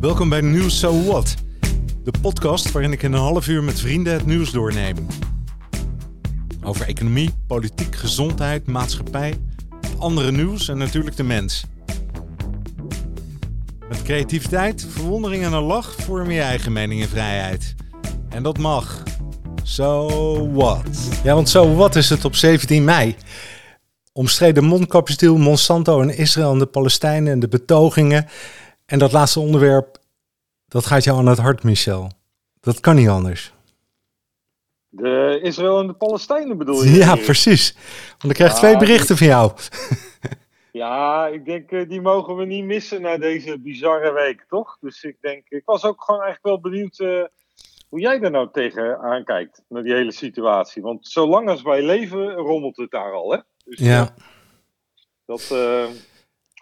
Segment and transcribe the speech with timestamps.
[0.00, 1.34] Welkom bij Nieuws So What,
[2.04, 4.96] de podcast waarin ik in een half uur met vrienden het nieuws doorneem.
[6.62, 9.34] Over economie, politiek, gezondheid, maatschappij,
[9.98, 11.64] andere nieuws en natuurlijk de mens.
[13.88, 17.74] Met creativiteit, verwondering en een lach vorm je eigen mening en vrijheid.
[18.28, 19.02] En dat mag.
[19.62, 20.08] So
[20.52, 21.08] what?
[21.24, 23.16] Ja, want so what is het op 17 mei?
[24.12, 28.26] Omstreden mondkapjesdeal, Monsanto en Israël en de Palestijnen en de betogingen.
[28.90, 29.98] En dat laatste onderwerp,
[30.68, 32.10] dat gaat jou aan het hart, Michel.
[32.60, 33.52] Dat kan niet anders.
[34.88, 36.90] De Israël en de Palestijnen bedoel je?
[36.90, 37.76] Ja, precies.
[38.18, 39.52] Want ik krijg Ja, twee berichten van jou.
[40.72, 44.76] Ja, ik denk eh, die mogen we niet missen na deze bizarre week, toch?
[44.80, 47.24] Dus ik denk, ik was ook gewoon eigenlijk wel benieuwd eh,
[47.88, 50.82] hoe jij er nou tegenaan kijkt, naar die hele situatie.
[50.82, 53.38] Want zolang als wij leven, rommelt het daar al, hè?
[53.64, 54.14] Dus, Ja,
[55.26, 55.84] dat, eh,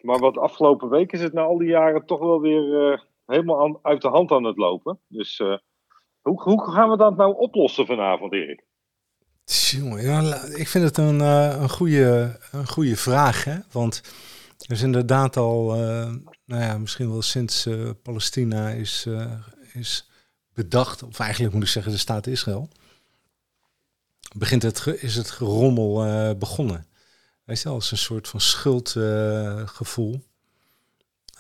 [0.01, 3.79] maar wat afgelopen week is het na al die jaren toch wel weer eh, helemaal
[3.83, 4.99] uit de hand aan het lopen.
[5.09, 5.57] Dus eh,
[6.21, 8.65] hoe, hoe gaan we dat nou oplossen vanavond, Erik?
[9.45, 13.45] Tjonge, ja, ik vind het een, eh, een, goede, een goede vraag.
[13.45, 13.57] Hè?
[13.73, 14.03] Want
[14.59, 15.75] er is inderdaad al,
[16.45, 17.69] nou ja, misschien wel sinds
[18.03, 19.09] Palestina is,
[19.73, 20.11] is
[20.55, 22.69] bedacht, of eigenlijk moet ik zeggen de staat Israël,
[24.37, 26.05] begint het, is het gerommel
[26.39, 26.88] begonnen.
[27.49, 30.25] Weet je, als een soort van schuldgevoel.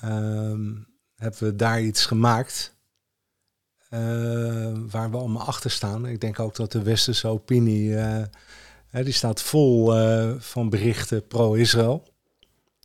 [0.01, 0.75] Ehm,
[1.15, 2.77] hebben we daar iets gemaakt
[3.89, 4.01] eh,
[4.91, 6.07] waar we allemaal achter staan.
[6.07, 8.23] Ik denk ook dat de westerse opinie, eh,
[8.89, 12.05] hè, die staat vol eh, van berichten pro-Israël.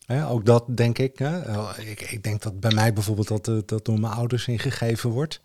[0.08, 1.20] Ook dat denk ik.
[1.20, 2.02] Eh, ik.
[2.02, 5.42] Ik denk dat bij mij bijvoorbeeld dat, eh, dat door mijn ouders ingegeven wordt.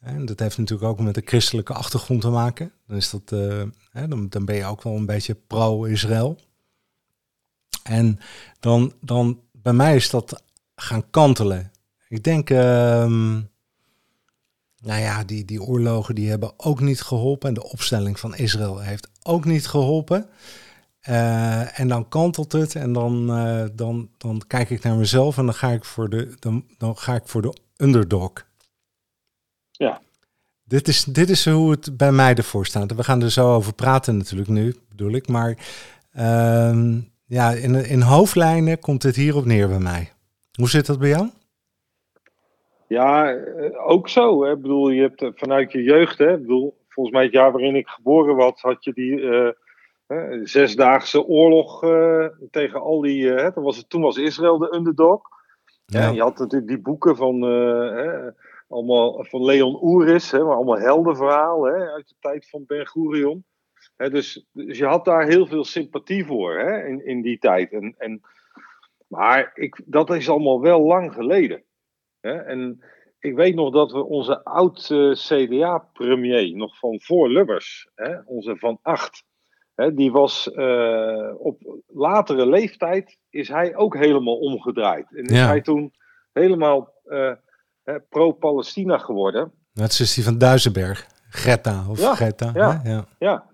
[0.00, 2.72] En dat heeft natuurlijk ook met de christelijke achtergrond te maken.
[2.86, 6.38] Dan, is dat, eh, dan, dan ben je ook wel een beetje pro-Israël.
[7.82, 8.18] En
[8.60, 10.42] dan, dan bij mij is dat
[10.74, 11.72] gaan kantelen.
[12.08, 13.32] Ik denk, ehm,
[14.78, 17.48] nou ja, die, die oorlogen die hebben ook niet geholpen.
[17.48, 20.28] En de opstelling van Israël heeft ook niet geholpen.
[21.00, 25.44] Eh, en dan kantelt het en dan, eh, dan, dan kijk ik naar mezelf en
[25.44, 28.32] dan ga ik voor de, dan, dan ga ik voor de underdog.
[29.70, 30.00] Ja.
[30.64, 32.92] Dit is, dit is hoe het bij mij ervoor staat.
[32.94, 35.28] We gaan er zo over praten natuurlijk nu, bedoel ik.
[35.28, 35.56] Maar
[36.12, 37.00] ehm,
[37.32, 40.12] ja, in, in hoofdlijnen komt het hierop neer bij mij.
[40.58, 41.28] Hoe zit dat bij jou?
[42.86, 44.44] Ja, eh, ook zo.
[44.44, 44.52] Hè.
[44.52, 46.32] Ik bedoel, je hebt eh, vanuit je jeugd, hè.
[46.32, 49.50] Ik bedoel, volgens mij het jaar waarin ik geboren was, had je die eh,
[50.06, 51.80] hè, zesdaagse oorlog
[52.50, 53.28] tegen al die.
[53.28, 55.22] hè, toen, was het, toen was Israël de underdog.
[55.86, 56.08] Ja.
[56.08, 58.30] je had natuurlijk die boeken van, hè,
[58.68, 63.44] allemaal, van Leon Oeris, hè, maar allemaal heldenverhaal hè, uit de tijd van Ben Gurion.
[64.10, 67.72] Dus, dus je had daar heel veel sympathie voor hè, in, in die tijd.
[67.72, 68.20] En, en,
[69.08, 71.62] maar ik, dat is allemaal wel lang geleden.
[72.20, 72.32] Hè?
[72.32, 72.84] En
[73.18, 79.24] ik weet nog dat we onze oud-CDA-premier, nog van voor Lubbers, hè, onze Van Acht,
[79.74, 85.16] hè, die was eh, op latere leeftijd, is hij ook helemaal omgedraaid.
[85.16, 85.46] En is Ja.
[85.46, 85.92] hij toen
[86.32, 87.32] helemaal eh,
[88.08, 89.52] pro-Palestina geworden.
[89.72, 91.06] Net zoals die van Duisenberg.
[91.28, 92.50] Greta of Ja, Greta.
[92.54, 92.80] ja.
[92.82, 92.90] hè?
[92.90, 93.04] ja.
[93.18, 93.44] Ja,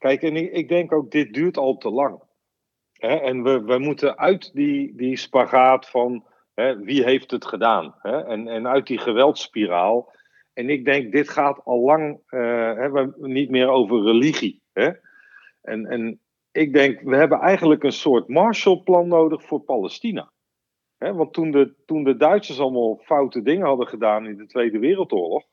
[0.00, 2.22] kijk, en ik, ik denk ook, dit duurt al te lang.
[2.92, 3.14] Hè?
[3.16, 6.24] En we, we moeten uit die, die spagaat van
[6.80, 7.94] wie heeft het gedaan.
[8.02, 10.12] En, en uit die geweldspiraal.
[10.52, 14.62] En ik denk, dit gaat al lang we, niet meer over religie.
[15.62, 16.20] En, en
[16.52, 20.30] ik denk, we hebben eigenlijk een soort Marshallplan nodig voor Palestina.
[20.98, 25.44] Want toen de, toen de Duitsers allemaal foute dingen hadden gedaan in de Tweede Wereldoorlog.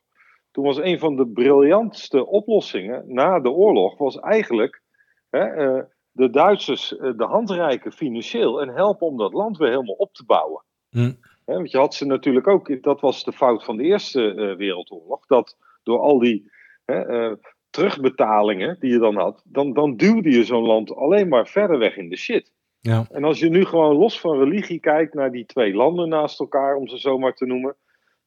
[0.58, 4.82] Toen was een van de briljantste oplossingen na de oorlog was eigenlijk
[5.30, 9.70] hè, eh, de Duitsers eh, de hand reiken financieel en helpen om dat land weer
[9.70, 10.64] helemaal op te bouwen.
[10.90, 11.14] Hm.
[11.46, 14.56] Hè, want je had ze natuurlijk ook, dat was de fout van de Eerste eh,
[14.56, 16.52] Wereldoorlog, dat door al die
[16.86, 17.36] hè,
[17.70, 21.98] terugbetalingen die je dan had, dan, dan duwde je zo'n land alleen maar verder weg
[21.98, 22.52] in de shit.
[22.80, 23.06] Ja.
[23.12, 26.76] En als je nu gewoon los van religie kijkt naar die twee landen naast elkaar,
[26.76, 27.76] om ze zo maar te noemen,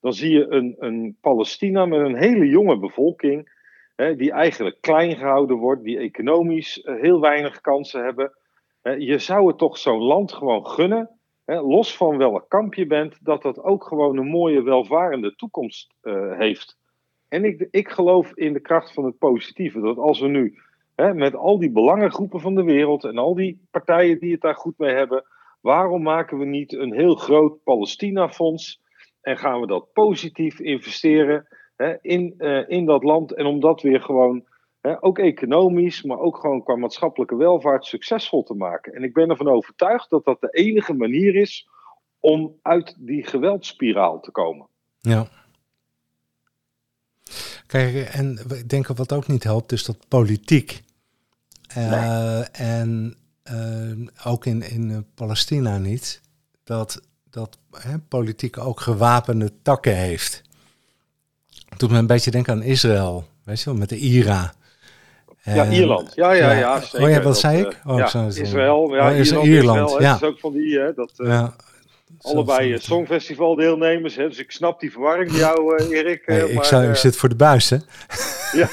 [0.01, 3.53] dan zie je een, een Palestina met een hele jonge bevolking,
[3.97, 8.33] hè, die eigenlijk klein gehouden wordt, die economisch eh, heel weinig kansen hebben.
[8.83, 11.11] Hè, je zou het toch zo'n land gewoon gunnen,
[11.45, 15.95] hè, los van welk kamp je bent, dat dat ook gewoon een mooie, welvarende toekomst
[16.01, 16.79] eh, heeft.
[17.29, 20.59] En ik, ik geloof in de kracht van het positieve, dat als we nu
[20.95, 24.55] hè, met al die belangengroepen van de wereld en al die partijen die het daar
[24.55, 25.25] goed mee hebben,
[25.61, 28.81] waarom maken we niet een heel groot Palestina-fonds?
[29.21, 31.47] En gaan we dat positief investeren
[31.77, 33.35] hè, in, eh, in dat land.
[33.35, 34.45] En om dat weer gewoon,
[34.81, 38.93] hè, ook economisch, maar ook gewoon qua maatschappelijke welvaart, succesvol te maken.
[38.95, 41.69] En ik ben ervan overtuigd dat dat de enige manier is
[42.21, 44.67] om uit die geweldspiraal te komen.
[45.01, 45.29] Ja.
[47.67, 50.83] Kijk, en ik denk wat ook niet helpt, is dat politiek.
[51.77, 53.17] Uh, En
[53.53, 56.21] uh, ook in, in Palestina niet.
[56.65, 57.01] Dat,
[57.31, 60.43] dat hè, politiek ook gewapende takken heeft.
[61.77, 63.25] Doet me een beetje denken aan Israël.
[63.45, 64.53] Weet je wel, met de IRA.
[65.43, 66.13] Ja, Ierland.
[66.15, 66.81] Ja, ja, ja.
[66.81, 67.03] zeker.
[67.03, 67.81] Oh ja, wat zei ik?
[67.87, 68.95] Oh, ja, Israël.
[68.95, 69.47] Ja, oh, Ierland.
[69.47, 70.13] Ierland ja.
[70.13, 71.55] Dat is ook van die, hè, dat, uh, ja.
[72.21, 74.17] Allebei uh, songfestival deelnemers.
[74.17, 76.23] Hè, dus ik snap die verwarring jou, uh, Erik.
[76.25, 77.77] Hey, maar, ik, zou, ik zit voor de buis, hè?
[78.53, 78.69] ja.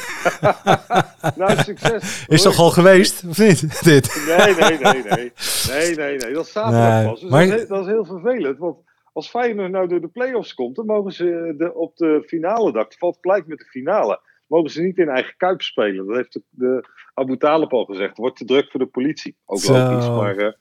[1.36, 2.26] nou, succes.
[2.28, 3.60] Is toch al geweest, of niet?
[3.84, 4.26] Dit?
[4.28, 5.32] nee, nee, nee, nee.
[5.70, 6.34] Nee, nee, nee.
[6.34, 7.22] Dat staat er pas.
[7.22, 7.48] Dus maar...
[7.48, 8.78] dat, is, dat is heel vervelend, want
[9.14, 12.84] als Feyenoord nou door de play-offs komt, dan mogen ze de, op de finale dag,
[12.84, 16.08] het valt gelijk met de finale, mogen ze niet in eigen kuip spelen.
[16.08, 18.10] Dat heeft de, de Abu Talib al gezegd.
[18.10, 19.36] Het wordt te druk voor de politie.
[19.46, 20.56] Ook iets, maar...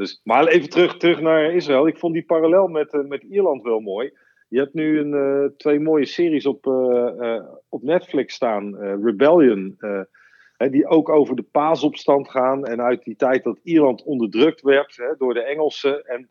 [0.00, 1.86] Dus, maar even terug, terug naar Israël.
[1.86, 4.12] Ik vond die parallel met, uh, met Ierland wel mooi.
[4.48, 6.66] Je hebt nu een, uh, twee mooie series op,
[7.68, 8.76] op Netflix staan.
[9.04, 9.76] Rebellion,
[10.56, 12.66] hè, die ook over de paasopstand gaan.
[12.66, 16.04] En uit die tijd dat Ierland onderdrukt werd hè, door de Engelsen.
[16.04, 16.28] En,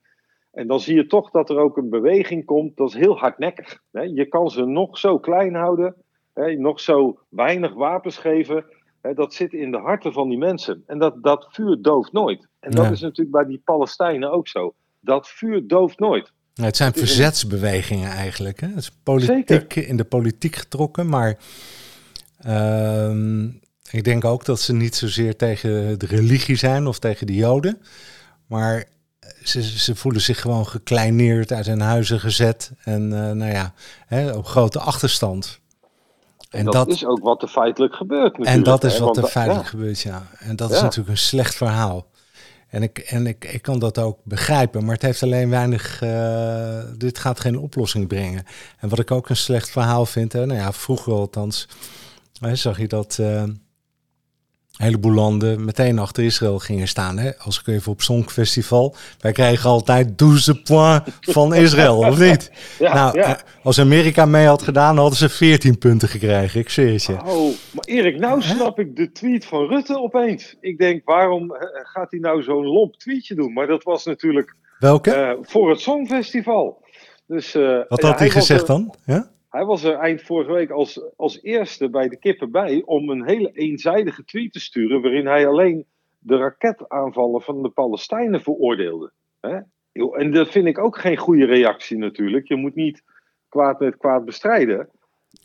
[0.51, 2.77] en dan zie je toch dat er ook een beweging komt.
[2.77, 3.81] Dat is heel hardnekkig.
[3.91, 4.01] Hè.
[4.01, 5.95] Je kan ze nog zo klein houden
[6.57, 8.65] nog zo weinig wapens geven,
[9.13, 10.83] dat zit in de harten van die mensen.
[10.85, 12.48] En dat, dat vuur dooft nooit.
[12.59, 14.73] En dat is natuurlijk bij die Palestijnen ook zo.
[14.99, 16.31] Dat vuur dooft nooit.
[16.53, 18.59] het zijn verzetsbewegingen eigenlijk.
[18.59, 18.67] Hè?
[18.67, 21.37] Het is politiek, in de politiek getrokken, maar
[22.45, 23.43] uh,
[23.91, 27.81] ik denk ook dat ze niet zozeer tegen de religie zijn of tegen de Joden,
[28.47, 28.85] maar
[29.43, 33.73] ze, ze voelen zich gewoon gekleineerd uit hun huizen gezet en uh, nou ja,
[34.05, 35.59] hè, op grote achterstand.
[36.49, 38.45] En, dat, is ook wat er feitelijk gebeurt.
[38.45, 40.27] En dat is wat er feitelijk gebeurt, ja.
[40.39, 42.07] En dat is natuurlijk een slecht verhaal.
[42.69, 46.01] En, ik, en ik, ik kan dat ook begrijpen, maar het heeft alleen weinig.
[46.01, 48.45] Uh, dit gaat geen oplossing brengen.
[48.79, 51.67] En wat ik ook een slecht verhaal vind, hè, nou ja, vroeger althans,
[52.39, 53.17] hè, zag je dat.
[53.21, 53.43] Uh,
[54.79, 57.17] een heleboel landen meteen achter Israël gingen staan.
[57.17, 57.37] Hè?
[57.37, 58.95] Als ik even op Songfestival.
[59.19, 62.51] Wij krijgen altijd 12 points van Israël, of niet?
[62.79, 63.23] Ja, nou, ja.
[63.23, 66.59] Eh, als Amerika mee had gedaan, hadden ze 14 punten gekregen.
[66.59, 67.17] Ik zweer je.
[67.25, 70.55] Oh, maar Erik, nou snap ik de tweet van Rutte opeens.
[70.61, 73.53] Ik denk, waarom eh, gaat hij nou zo'n lomp tweetje doen?
[73.53, 74.55] Maar dat was natuurlijk...
[74.79, 75.15] Welke?
[75.15, 76.83] Uh, voor het Songfestival.
[77.27, 78.95] Dus, uh, Wat had hij gezegd dan?
[79.05, 79.29] Ja?
[79.49, 83.27] Hij was er eind vorige week als, als eerste bij de kippen bij om een
[83.27, 85.01] hele eenzijdige tweet te sturen.
[85.01, 85.85] waarin hij alleen
[86.19, 89.11] de raketaanvallen van de Palestijnen veroordeelde.
[89.39, 89.59] Hè?
[90.11, 92.47] En dat vind ik ook geen goede reactie natuurlijk.
[92.47, 93.03] Je moet niet
[93.49, 94.89] kwaad met kwaad bestrijden.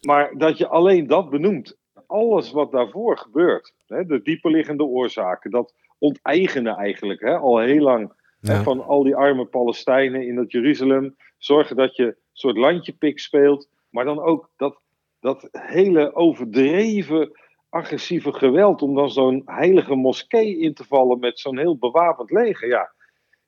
[0.06, 1.76] Maar dat je alleen dat benoemt.
[2.06, 8.12] Alles wat daarvoor gebeurt, hè, de dieperliggende oorzaken, dat onteigenen eigenlijk hè, al heel lang
[8.40, 11.16] van al die arme Palestijnen in dat Jeruzalem.
[11.38, 13.68] Zorgen dat je een soort landjepik speelt.
[13.94, 14.80] Maar dan ook dat,
[15.20, 17.30] dat hele overdreven
[17.68, 22.68] agressieve geweld om dan zo'n heilige moskee in te vallen met zo'n heel bewapend leger.
[22.68, 22.92] Ja,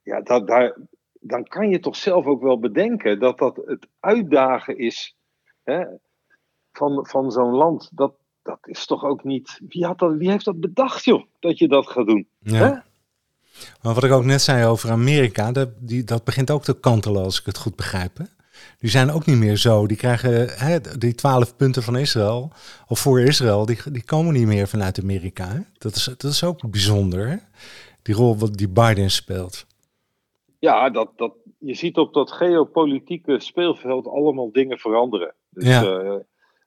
[0.02, 0.76] ja dat, daar,
[1.12, 5.16] dan kan je toch zelf ook wel bedenken dat dat het uitdagen is
[5.62, 5.84] hè,
[6.72, 7.90] van, van zo'n land.
[7.92, 9.60] Dat, dat is toch ook niet.
[9.68, 12.28] Wie, had dat, wie heeft dat bedacht, joh, dat je dat gaat doen?
[12.38, 12.54] Ja.
[12.54, 12.70] Hè?
[13.82, 17.22] Maar wat ik ook net zei over Amerika, dat, die, dat begint ook te kantelen
[17.22, 18.18] als ik het goed begrijp.
[18.18, 18.24] Hè?
[18.78, 19.86] Die zijn ook niet meer zo.
[19.86, 22.52] Die krijgen hè, die twaalf punten van Israël,
[22.88, 25.48] of voor Israël, die, die komen niet meer vanuit Amerika.
[25.48, 25.60] Hè?
[25.78, 27.36] Dat, is, dat is ook bijzonder, hè?
[28.06, 29.66] die rol wat die Biden speelt.
[30.58, 35.34] Ja, dat, dat, je ziet op dat geopolitieke speelveld allemaal dingen veranderen.
[35.50, 35.82] Dus, ja.
[35.82, 36.14] Uh,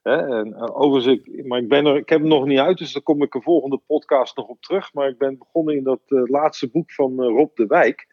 [0.02, 2.78] hè, en, uh, overigens, ik, maar ik, ben er, ik heb hem nog niet uit,
[2.78, 4.94] dus daar kom ik een volgende podcast nog op terug.
[4.94, 8.09] Maar ik ben begonnen in dat uh, laatste boek van Rob de Wijk.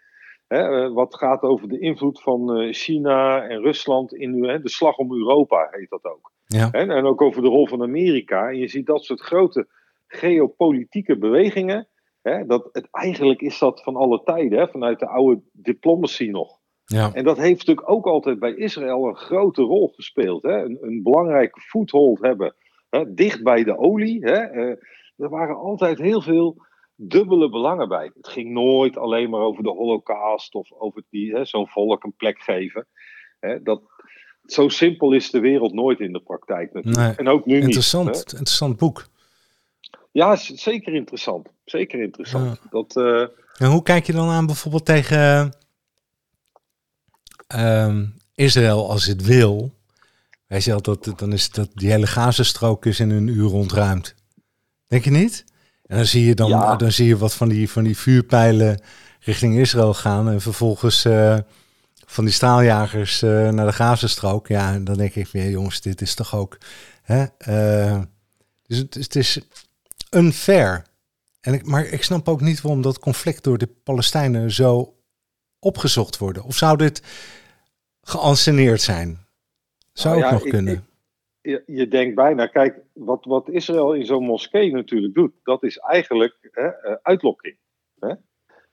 [0.47, 4.69] Hè, eh, wat gaat over de invloed van eh, China en Rusland in hè, de
[4.69, 6.31] slag om Europa, heet dat ook.
[6.45, 6.71] Ja.
[6.71, 8.49] En, en ook over de rol van Amerika.
[8.49, 9.67] En je ziet dat soort grote
[10.07, 11.87] geopolitieke bewegingen.
[12.21, 16.59] Hè, dat het, eigenlijk is dat van alle tijden, hè, vanuit de oude diplomacy nog.
[16.85, 17.13] Ja.
[17.13, 20.43] En dat heeft natuurlijk ook altijd bij Israël een grote rol gespeeld.
[20.43, 20.63] Hè?
[20.63, 22.55] Een, een belangrijke foothold hebben.
[22.89, 23.13] Hè?
[23.13, 24.25] Dicht bij de olie.
[24.25, 24.53] Hè?
[24.53, 24.75] Uh,
[25.17, 26.55] er waren altijd heel veel
[26.97, 28.11] dubbele belangen bij.
[28.15, 31.03] Het ging nooit alleen maar over de holocaust of over
[31.43, 32.87] zo'n volk een plek geven.
[33.39, 33.81] Hè, dat,
[34.45, 37.19] zo simpel is de wereld nooit in de praktijk natuurlijk.
[37.19, 38.31] En ook nu interessant, niet.
[38.31, 39.07] Interessant boek.
[40.11, 41.47] Ja, zeker interessant.
[41.65, 42.61] Zeker interessant.
[42.69, 43.21] Dat, uh...
[43.57, 45.53] en hoe kijk je dan aan bijvoorbeeld tegen
[47.55, 48.01] uh,
[48.35, 49.75] Israël als het wil?
[50.47, 54.15] Wij zeggen altijd, dan is dat die hele Gazastrook is in een uur ontruimd.
[54.87, 55.45] Denk je niet?
[55.87, 58.81] En dan zie je, dan, dan zie je wat van die, van die vuurpijlen
[59.19, 60.29] richting Israël gaan.
[60.29, 61.37] En vervolgens uh,
[62.05, 64.47] van die straaljagers uh, naar de Gazastrook.
[64.47, 66.57] Ja, en dan denk ik weer, jongens, dit is toch ook...
[67.01, 68.01] Hè, uh,
[68.65, 69.39] dus het, het, is
[70.09, 70.85] unfair.
[71.41, 74.95] En ik, maar ik snap ook niet waarom dat conflict door de Palestijnen zo
[75.59, 76.43] opgezocht worden.
[76.43, 77.01] Of zou dit
[78.01, 79.25] geanceneerd zijn?
[79.93, 80.87] Zou nou, ook nog kunnen.
[81.47, 85.77] Je, je, denkt bijna, kijk, wat, wat Israël in zo'n moskee natuurlijk doet, dat is
[85.77, 87.57] eigenlijk hè, eh, uitlokking.
[87.99, 88.13] Hè?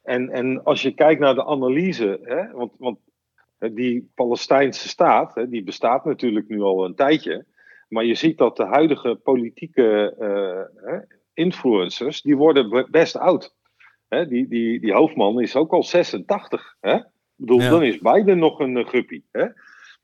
[0.02, 2.98] En, en als je kijkt naar de analyse, hè, want, want
[3.58, 7.46] die Palestijnse staat, hè, die bestaat natuurlijk nu al een tijdje.
[7.88, 10.98] Maar je ziet dat de huidige politieke uh,
[11.32, 13.54] influencers, die worden best oud.
[14.08, 16.76] Hè, die, die, die hoofdman is ook al 86.
[16.80, 16.94] Hè?
[16.94, 17.04] Ik
[17.36, 19.24] bedoel, dan is Biden nog een uh, guppie.
[19.32, 19.46] Hè?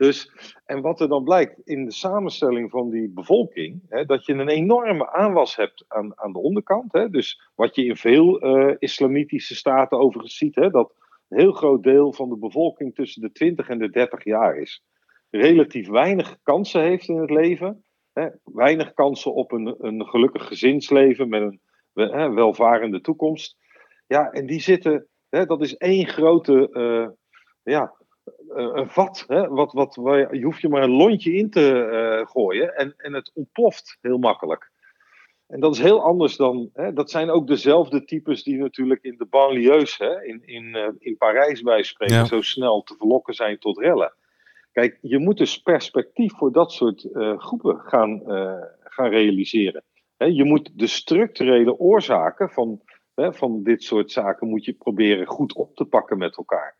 [0.01, 0.31] Dus,
[0.65, 4.49] en wat er dan blijkt in de samenstelling van die bevolking, hè, dat je een
[4.49, 6.93] enorme aanwas hebt aan, aan de onderkant.
[6.93, 10.95] Hè, dus wat je in veel uh, islamitische staten overigens ziet, hè, dat
[11.29, 14.85] een heel groot deel van de bevolking tussen de 20 en de 30 jaar is.
[15.31, 17.85] Relatief weinig kansen heeft in het leven.
[18.13, 21.61] Hè, weinig kansen op een, een gelukkig gezinsleven met een
[22.11, 23.57] hè, welvarende toekomst.
[24.07, 27.09] Ja, en die zitten, hè, dat is één grote uh,
[27.63, 27.99] ja,
[28.49, 29.25] een vat.
[29.27, 31.89] Hè, wat, wat, waar, je hoeft je maar een lontje in te
[32.21, 34.71] uh, gooien en, en het ontploft heel makkelijk.
[35.47, 39.17] En dat is heel anders dan, hè, dat zijn ook dezelfde types die natuurlijk in
[39.19, 42.25] de banlieues, hè, in, in, in Parijs bij spreken, ja.
[42.25, 44.15] zo snel te verlokken zijn tot rellen.
[44.73, 48.23] Kijk, je moet dus perspectief voor dat soort groepen gaan,
[48.85, 49.85] gaan realiseren.
[50.17, 52.83] je moet de structurele oorzaken van
[53.29, 56.77] van dit soort zaken moet je proberen goed op te pakken met elkaar.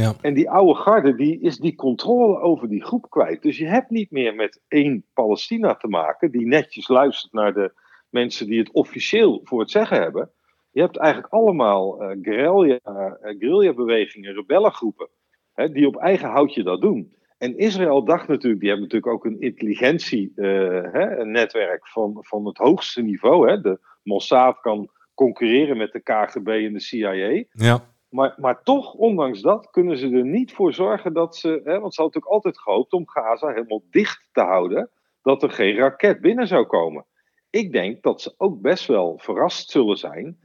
[0.00, 0.14] Ja.
[0.20, 3.42] En die oude garde die is die controle over die groep kwijt.
[3.42, 7.72] Dus je hebt niet meer met één Palestina te maken die netjes luistert naar de
[8.08, 10.30] mensen die het officieel voor het zeggen hebben.
[10.70, 15.08] Je hebt eigenlijk allemaal uh, guerrilla, uh, guerrilla-bewegingen, rebellengroepen,
[15.52, 17.14] hè, die op eigen houtje dat doen.
[17.38, 23.02] En Israël dacht natuurlijk, die hebben natuurlijk ook een intelligentienetwerk uh, van, van het hoogste
[23.02, 23.50] niveau.
[23.50, 23.60] Hè.
[23.60, 27.44] De Mossad kan concurreren met de KGB en de CIA.
[27.50, 27.93] Ja.
[28.14, 31.48] Maar, maar toch, ondanks dat, kunnen ze er niet voor zorgen dat ze.
[31.48, 34.90] Hè, want ze hadden natuurlijk altijd gehoopt om Gaza helemaal dicht te houden.
[35.22, 37.06] Dat er geen raket binnen zou komen.
[37.50, 40.38] Ik denk dat ze ook best wel verrast zullen zijn.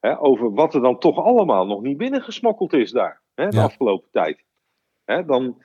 [0.00, 3.22] Hè, over wat er dan toch allemaal nog niet binnengesmokkeld is daar.
[3.34, 4.44] Hè, de afgelopen tijd.
[5.04, 5.62] Hè, dan,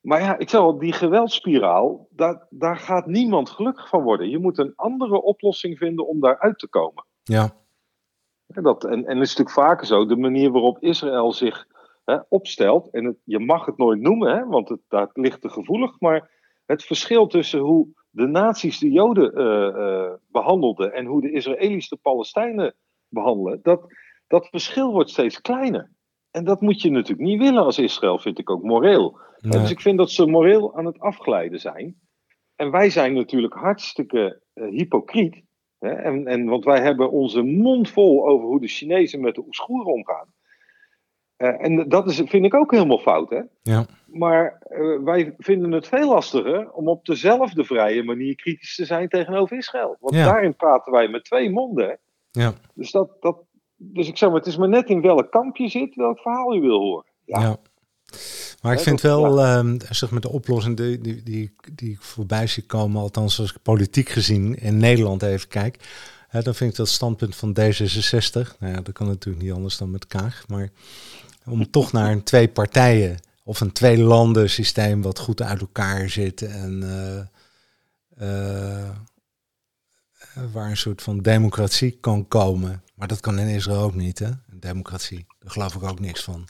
[0.00, 4.28] maar ja, ik zeg die geweldspiraal, daar, daar gaat niemand gelukkig van worden.
[4.28, 7.04] Je moet een andere oplossing vinden om daaruit te komen.
[7.22, 7.65] Ja.
[8.62, 11.66] Dat, en, en het is natuurlijk vaker zo, de manier waarop Israël zich
[12.04, 15.48] hè, opstelt, en het, je mag het nooit noemen, hè, want het, daar ligt te
[15.48, 16.30] gevoelig, maar
[16.66, 21.88] het verschil tussen hoe de nazi's de Joden uh, uh, behandelden en hoe de Israëli's
[21.88, 22.74] de Palestijnen
[23.08, 23.86] behandelen, dat,
[24.26, 25.90] dat verschil wordt steeds kleiner.
[26.30, 29.18] En dat moet je natuurlijk niet willen als Israël, vind ik ook moreel.
[29.38, 29.60] Nee.
[29.60, 32.00] Dus ik vind dat ze moreel aan het afglijden zijn.
[32.56, 35.42] En wij zijn natuurlijk hartstikke uh, hypocriet
[35.78, 39.92] en, en, want wij hebben onze mond vol over hoe de Chinezen met de Oeigoeren
[39.92, 40.34] omgaan.
[41.38, 43.30] Uh, en dat is, vind ik ook helemaal fout.
[43.30, 43.40] Hè?
[43.62, 43.86] Ja.
[44.06, 49.08] Maar uh, wij vinden het veel lastiger om op dezelfde vrije manier kritisch te zijn
[49.08, 49.96] tegenover Israël.
[50.00, 50.24] Want ja.
[50.24, 51.98] daarin praten wij met twee monden.
[52.30, 52.52] Ja.
[52.74, 53.38] Dus, dat, dat,
[53.76, 56.52] dus ik zeg maar, het is maar net in welk kamp je zit, welk verhaal
[56.52, 57.04] je wil horen.
[57.24, 57.40] Ja.
[57.40, 57.56] ja.
[58.62, 62.46] Maar ik vind wel, um, zeg maar, de oplossing die, die, die, die ik voorbij
[62.46, 65.78] zie komen, althans als ik politiek gezien in Nederland even kijk,
[66.30, 69.90] dan vind ik dat standpunt van D66, nou ja, dat kan natuurlijk niet anders dan
[69.90, 70.70] met Kaag, maar
[71.44, 76.10] om toch naar een twee partijen of een twee landen systeem wat goed uit elkaar
[76.10, 78.90] zit en uh, uh,
[80.52, 82.82] waar een soort van democratie kan komen.
[82.94, 84.30] Maar dat kan in Israël ook niet, hè?
[84.46, 86.48] Democratie, daar geloof ik ook niks van.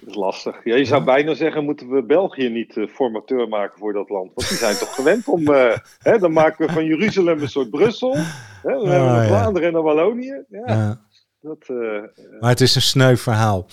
[0.00, 0.64] Dat is lastig.
[0.64, 4.30] Ja, je zou bijna zeggen, moeten we België niet uh, formateur maken voor dat land?
[4.34, 5.50] Want die zijn toch gewend om...
[5.50, 8.16] Uh, hè, dan maken we van Jeruzalem een soort Brussel.
[8.16, 9.26] Hè, dan oh, hebben we ja.
[9.26, 10.44] Vlaanderen en dan Wallonië.
[10.48, 11.00] Ja, ja.
[11.40, 12.02] Dat, uh,
[12.40, 13.66] maar het is een sneu verhaal.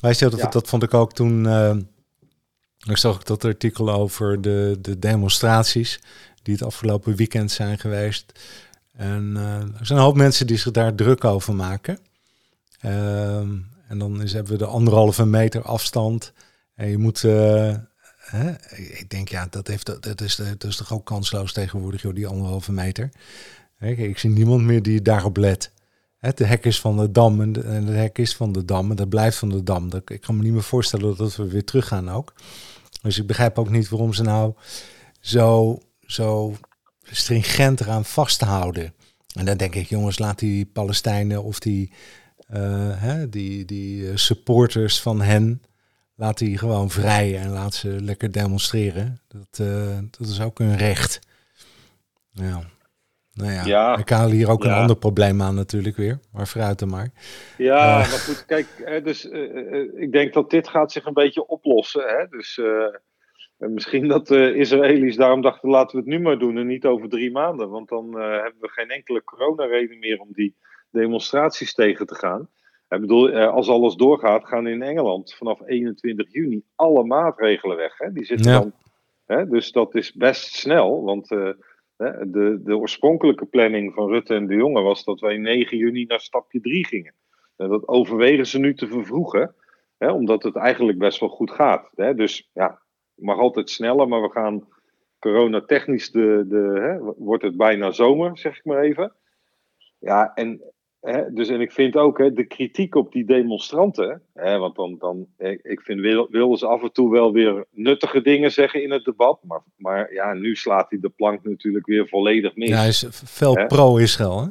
[0.00, 1.46] Weet je, dat, dat vond ik ook toen...
[2.88, 6.00] ik zag ik dat artikel over de, de demonstraties...
[6.42, 8.40] die het afgelopen weekend zijn geweest.
[8.96, 9.36] En
[9.78, 11.98] er zijn een hoop mensen die zich daar druk over maken...
[12.80, 13.48] Ehm,
[13.88, 16.32] en dan is, hebben we de anderhalve meter afstand.
[16.74, 17.22] En je moet.
[17.22, 17.74] Uh,
[18.16, 18.50] hè?
[18.76, 22.26] Ik denk, ja, dat, heeft, dat, is, dat is toch ook kansloos tegenwoordig, joh, die
[22.26, 23.10] anderhalve meter.
[23.80, 25.72] Ik zie niemand meer die daarop let.
[26.34, 28.96] De hek is van de dam en de, de hek is van de dam en
[28.96, 29.90] dat blijft van de dam.
[30.04, 32.34] Ik kan me niet meer voorstellen dat we weer teruggaan ook.
[33.02, 34.54] Dus ik begrijp ook niet waarom ze nou
[35.20, 36.56] zo, zo
[37.02, 38.94] stringent eraan vasthouden.
[39.34, 41.92] En dan denk ik, jongens, laat die Palestijnen of die
[42.96, 45.62] hè, die, die supporters van hen,
[46.16, 49.20] laat die gewoon vrij en laat ze lekker demonstreren.
[49.28, 51.20] Dat, uh, dat is ook een recht.
[52.30, 52.62] Ja.
[53.32, 53.96] Nou ja, ja.
[53.98, 56.18] ik haal hier ook een ander probleem aan natuurlijk weer.
[56.32, 57.10] Maar vooruit dan maar.
[57.56, 58.66] Ja, uh, maar goed, kijk,
[59.04, 62.02] dus uh, ik denk dat dit gaat zich een beetje oplossen.
[62.02, 62.26] Hè?
[62.28, 62.60] Dus
[63.56, 67.08] misschien dat de Israëli's daarom dachten, laten we het nu maar doen en niet over
[67.08, 67.68] drie maanden.
[67.68, 70.56] Want dan hebben we geen enkele coronareden meer om die
[70.90, 72.48] demonstraties tegen te gaan.
[72.88, 77.98] Ik bedoel, als alles doorgaat, gaan in Engeland vanaf 21 juni alle maatregelen weg.
[77.98, 78.12] Hè?
[78.12, 78.72] Die zitten dan,
[79.26, 79.48] hè?
[79.48, 81.28] Dus dat is best snel, want
[81.96, 86.20] de, de oorspronkelijke planning van Rutte en de Jonge was dat wij 9 juni naar
[86.20, 87.14] stapje 3 gingen.
[87.56, 89.54] En dat overwegen ze nu te vervroegen,
[89.98, 91.90] hè, omdat het eigenlijk best wel goed gaat.
[91.94, 92.14] Hè.
[92.14, 92.68] Dus ja,
[93.14, 94.68] het mag altijd sneller, maar we gaan
[95.18, 99.12] coronatechnisch, de, de, hè, wordt het bijna zomer, zeg ik maar even.
[99.98, 100.62] Ja, en
[101.06, 104.22] Hè, dus en ik vind ook hè, de kritiek op die demonstranten.
[104.34, 105.26] Hè, want dan, dan,
[105.62, 109.38] ik vind wilden ze af en toe wel weer nuttige dingen zeggen in het debat.
[109.42, 112.68] Maar, maar ja, nu slaat hij de plank natuurlijk weer volledig mis.
[112.68, 114.48] Ja, hij is veel pro-Israël, hè?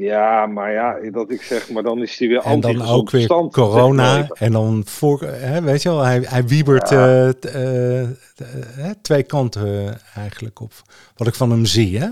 [0.00, 3.10] Ja, maar ja, dat ik zeg, maar dan is hij weer anti En dan ook
[3.10, 4.28] weer corona.
[4.28, 7.26] en dan voor, hè, weet je wel, hij, hij wiebert ja.
[7.28, 10.72] uh, uh, twee kanten eigenlijk op.
[11.16, 12.08] Wat ik van hem zie, hè?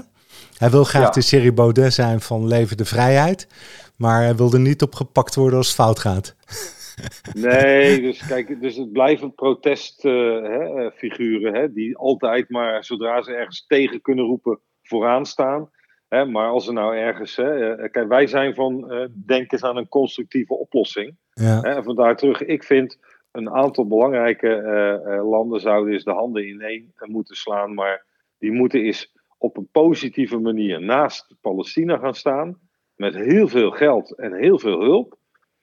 [0.57, 3.47] Hij wil graag de serie Baudet zijn van Leven de Vrijheid.
[3.97, 6.35] Maar hij wilde niet opgepakt worden als het fout gaat.
[7.33, 14.01] Nee, dus kijk, dus het blijven protestfiguren, uh, die altijd maar zodra ze ergens tegen
[14.01, 15.71] kunnen roepen vooraan staan.
[16.09, 18.93] Hè, maar als er nou ergens, hè, uh, kijk, wij zijn van
[19.27, 21.17] denk eens aan een constructieve oplossing.
[21.33, 21.61] Ja.
[21.61, 22.99] Hè, vandaar terug, ik vind
[23.31, 28.05] een aantal belangrijke landen zouden eens de handen ineen moeten slaan, maar
[28.39, 32.59] die moeten eens op een positieve manier naast Palestina gaan staan
[32.95, 35.17] met heel veel geld en heel veel hulp,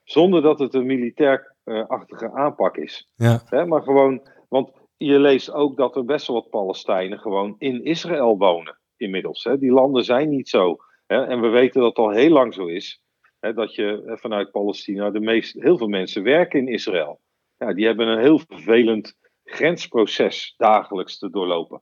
[0.03, 3.11] zonder dat het een militair-achtige aanpak is.
[3.15, 3.65] Ja.
[3.65, 8.37] maar gewoon, want je leest ook dat er best wel wat Palestijnen gewoon in Israël
[8.37, 9.43] wonen inmiddels.
[9.43, 9.57] Hè.
[9.57, 10.77] Die landen zijn niet zo.
[11.07, 11.25] Hè.
[11.25, 13.01] En we weten dat het al heel lang zo is.
[13.39, 17.19] Hè, dat je vanuit Palestina de meest, heel veel mensen werken in Israël.
[17.57, 21.81] Ja, die hebben een heel vervelend grensproces dagelijks te doorlopen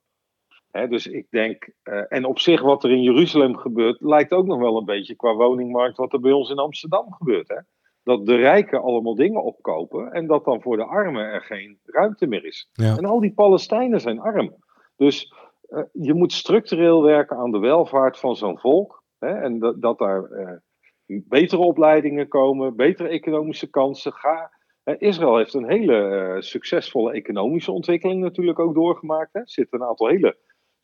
[0.71, 4.59] dus ik denk, uh, en op zich wat er in Jeruzalem gebeurt, lijkt ook nog
[4.59, 7.47] wel een beetje qua woningmarkt wat er bij ons in Amsterdam gebeurt.
[7.47, 7.57] Hè?
[8.03, 12.27] Dat de rijken allemaal dingen opkopen en dat dan voor de armen er geen ruimte
[12.27, 12.69] meer is.
[12.73, 14.55] En al die Palestijnen zijn arm.
[14.95, 15.33] Dus
[15.69, 19.03] uh, je moet structureel werken aan de welvaart van zo'n volk.
[19.19, 19.29] Hè?
[19.29, 20.51] En dat, dat daar uh,
[21.05, 24.13] betere opleidingen komen, betere economische kansen.
[24.13, 24.51] Ga,
[24.97, 29.35] Israël heeft een hele succesvolle economische ontwikkeling natuurlijk ook doorgemaakt.
[29.35, 30.37] Er zitten een aantal hele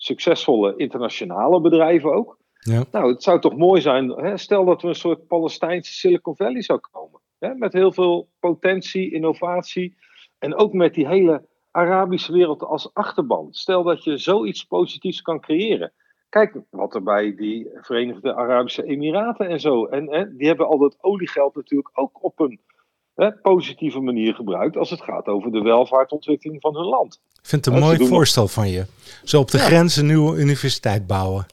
[0.03, 2.37] succesvolle internationale bedrijven ook.
[2.59, 2.83] Ja.
[2.91, 6.61] Nou, het zou toch mooi zijn, hè, stel dat we een soort Palestijnse Silicon Valley
[6.61, 7.19] zou komen.
[7.39, 9.95] Hè, met heel veel potentie, innovatie
[10.39, 13.47] en ook met die hele Arabische wereld als achterban.
[13.51, 15.91] Stel dat je zoiets positiefs kan creëren.
[16.29, 19.85] Kijk wat er bij die Verenigde Arabische Emiraten en zo.
[19.85, 22.59] En hè, die hebben al dat oliegeld natuurlijk ook op een
[23.15, 27.21] hè, positieve manier gebruikt als het gaat over de welvaartontwikkeling van hun land.
[27.41, 28.85] Ik vind het een mooi voorstel van je.
[29.23, 29.63] Zo op de ja.
[29.63, 31.45] grens een nieuwe universiteit bouwen.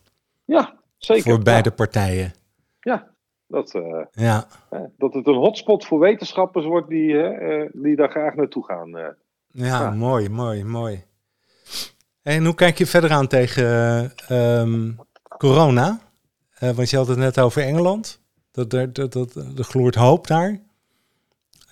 [0.44, 1.23] Ja, zeker.
[1.23, 2.33] Voor beide partijen.
[2.81, 3.11] Ja,
[3.46, 4.46] dat, uh, ja.
[4.96, 8.96] dat het een hotspot voor wetenschappers wordt die, uh, die daar graag naartoe gaan.
[8.96, 9.07] Uh.
[9.53, 11.05] Ja, mooi, mooi, mooi.
[12.23, 14.99] En hoe kijk je verder aan tegen um,
[15.38, 16.01] corona?
[16.59, 18.20] want je had het net over Engeland.
[18.51, 20.61] Dat, dat, dat, dat, er gloort hoop daar.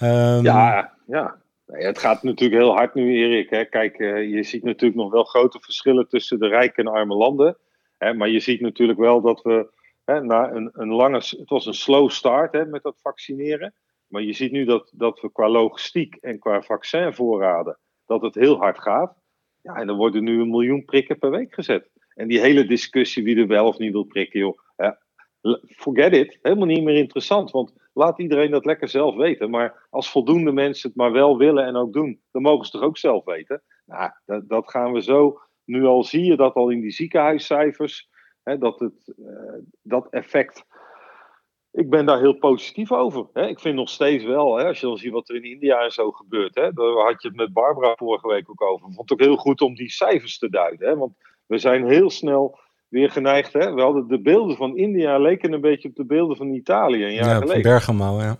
[0.02, 1.42] Um, ja, ja.
[1.66, 3.50] Het gaat natuurlijk heel hard nu, Erik.
[3.50, 3.64] Hè.
[3.64, 7.56] Kijk, uh, je ziet natuurlijk nog wel grote verschillen tussen de rijke en arme landen.
[7.98, 9.70] Hè, maar je ziet natuurlijk wel dat we
[10.04, 11.16] hè, na een, een lange.
[11.16, 13.74] Het was een slow start hè, met dat vaccineren.
[14.06, 17.78] Maar je ziet nu dat, dat we qua logistiek en qua vaccinvoorraden.
[18.06, 19.16] dat het heel hard gaat.
[19.62, 21.90] Ja, en er worden nu een miljoen prikken per week gezet.
[22.14, 24.58] En die hele discussie wie er wel of niet wil prikken, joh.
[25.76, 26.38] Forget it.
[26.42, 27.50] Helemaal niet meer interessant.
[27.50, 29.50] Want laat iedereen dat lekker zelf weten.
[29.50, 32.82] Maar als voldoende mensen het maar wel willen en ook doen, dan mogen ze toch
[32.82, 33.62] ook zelf weten.
[33.84, 35.40] Nou, dat, dat gaan we zo.
[35.64, 38.08] Nu al zie je dat al in die ziekenhuiscijfers,
[38.42, 39.26] hè, dat het, uh,
[39.82, 40.64] dat effect.
[41.70, 43.26] Ik ben daar heel positief over.
[43.32, 43.46] Hè.
[43.46, 45.90] Ik vind nog steeds wel, hè, als je dan ziet wat er in India en
[45.90, 46.54] zo gebeurt.
[46.54, 48.88] Hè, daar had je het met Barbara vorige week ook over.
[48.88, 50.88] Ik vond het ook heel goed om die cijfers te duiden.
[50.88, 51.12] Hè, want
[51.46, 53.52] we zijn heel snel weer geneigd.
[53.52, 53.74] Hè?
[53.74, 57.14] We hadden de beelden van India leken een beetje op de beelden van Italië een
[57.14, 57.62] jaar ja, geleden.
[57.62, 58.36] Bergamo, ja.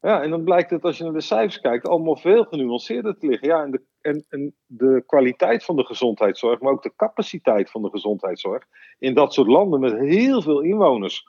[0.00, 3.26] Ja, en dan blijkt het als je naar de cijfers kijkt allemaal veel genuanceerder te
[3.26, 3.48] liggen.
[3.48, 7.82] Ja, en de, en, en de kwaliteit van de gezondheidszorg, maar ook de capaciteit van
[7.82, 8.64] de gezondheidszorg
[8.98, 11.26] in dat soort landen met heel veel inwoners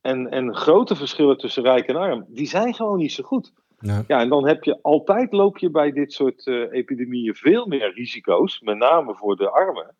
[0.00, 3.52] en, en grote verschillen tussen rijk en arm, die zijn gewoon niet zo goed.
[3.78, 4.04] Ja.
[4.06, 7.92] ja, en dan heb je altijd loop je bij dit soort uh, epidemieën veel meer
[7.94, 9.94] risico's, met name voor de armen,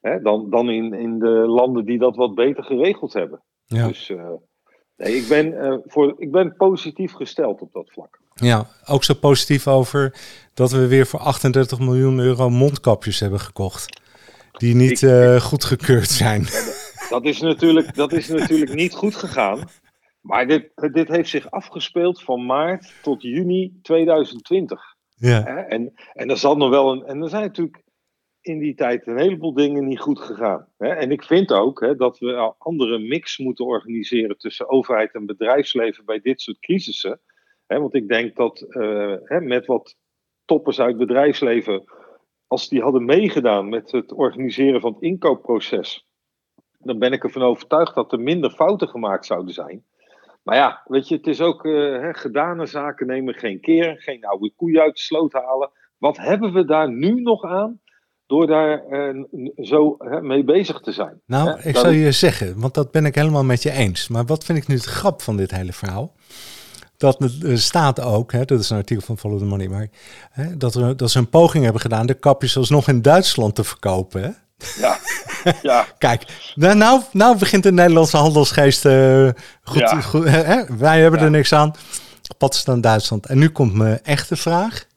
[0.00, 3.42] hè, dan, dan in, in de landen die dat wat beter geregeld hebben.
[3.64, 3.86] Ja.
[3.86, 4.30] Dus uh,
[4.96, 8.20] nee, ik, ben, uh, voor, ik ben positief gesteld op dat vlak.
[8.34, 10.14] Ja, ook zo positief over
[10.54, 14.00] dat we weer voor 38 miljoen euro mondkapjes hebben gekocht.
[14.52, 16.42] Die niet ik, goedgekeurd zijn.
[17.08, 19.68] Dat is, natuurlijk, dat is natuurlijk niet goed gegaan.
[20.20, 24.80] Maar dit, dit heeft zich afgespeeld van maart tot juni 2020.
[25.14, 25.44] Ja.
[25.44, 27.04] En, en er zal nog wel een.
[27.04, 27.82] En er zijn natuurlijk
[28.42, 30.66] in die tijd een heleboel dingen niet goed gegaan.
[30.78, 36.04] En ik vind ook dat we een andere mix moeten organiseren tussen overheid en bedrijfsleven
[36.04, 37.20] bij dit soort crisissen.
[37.66, 39.96] Want ik denk dat uh, met wat
[40.44, 41.84] toppers uit bedrijfsleven,
[42.46, 46.08] als die hadden meegedaan met het organiseren van het inkoopproces,
[46.78, 49.84] dan ben ik ervan overtuigd dat er minder fouten gemaakt zouden zijn.
[50.42, 54.00] Maar ja, weet je, het is ook uh, gedane zaken nemen geen keer.
[54.00, 55.70] Geen oude koeien uit de sloot halen.
[55.98, 57.80] Wat hebben we daar nu nog aan?
[58.30, 59.24] Door daar uh,
[59.56, 61.20] zo mee bezig te zijn.
[61.26, 64.08] Nou, ik zou je zeggen, want dat ben ik helemaal met je eens.
[64.08, 66.12] Maar wat vind ik nu het grap van dit hele verhaal?
[66.96, 69.88] Dat er staat ook, hè, dat is een artikel van Follow the Money, maar
[70.30, 73.64] hè, dat, er, dat ze een poging hebben gedaan de kapjes alsnog in Duitsland te
[73.64, 74.22] verkopen.
[74.22, 74.30] Hè?
[74.80, 74.98] Ja,
[75.62, 75.86] ja.
[75.98, 79.28] Kijk, nou, nou, nou begint de Nederlandse handelsgeest uh,
[79.62, 80.04] goed.
[80.04, 80.76] goed hè?
[80.76, 81.74] Wij hebben er niks aan.
[82.38, 83.26] Pad staan Duitsland.
[83.26, 84.88] En nu komt mijn echte vraag.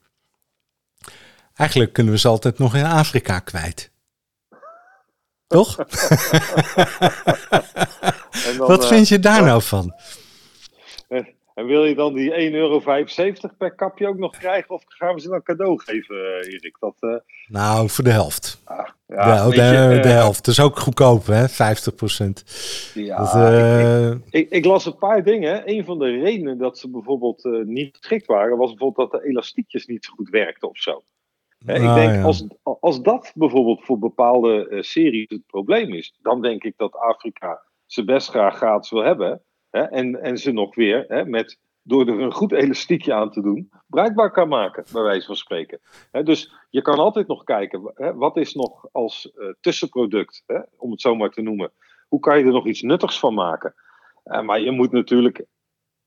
[1.56, 3.92] Eigenlijk kunnen we ze altijd nog in Afrika kwijt.
[5.48, 5.76] Toch?
[8.58, 9.94] dan, Wat vind je daar nou van?
[11.54, 12.80] En wil je dan die 1,75 euro
[13.58, 14.70] per kapje ook nog krijgen?
[14.70, 16.78] Of gaan we ze dan cadeau geven, eh, Erik?
[16.80, 17.16] Dat, uh...
[17.48, 18.62] Nou, voor de helft.
[18.64, 20.14] Ah, ja, de, de, de, uh...
[20.14, 20.46] helft.
[20.46, 21.50] Dat is ook goedkoop, hè?
[21.50, 22.44] 50 procent.
[22.94, 25.70] Ja, dat, ik, ik, ik, las een paar dingen.
[25.70, 28.58] Een van de redenen dat ze bijvoorbeeld niet geschikt waren...
[28.58, 31.04] was bijvoorbeeld dat de elastiekjes niet zo goed werkten of zo.
[31.66, 32.24] Ik ah, denk, ja.
[32.24, 36.18] als, als dat bijvoorbeeld voor bepaalde series het probleem is...
[36.22, 39.42] dan denk ik dat Afrika ze best graag gratis wil hebben...
[39.70, 44.32] En, en ze nog weer met, door er een goed elastiekje aan te doen, bruikbaar
[44.32, 45.80] kan maken, bij wijze van spreken.
[46.24, 50.44] Dus je kan altijd nog kijken, wat is nog als uh, tussenproduct,
[50.78, 51.72] om het zo maar te noemen.
[52.08, 53.74] Hoe kan je er nog iets nuttigs van maken?
[54.26, 55.46] Uh, maar je moet natuurlijk,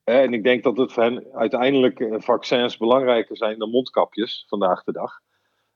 [0.05, 4.92] en ik denk dat het voor hen uiteindelijk vaccins belangrijker zijn dan mondkapjes vandaag de
[4.92, 5.21] dag.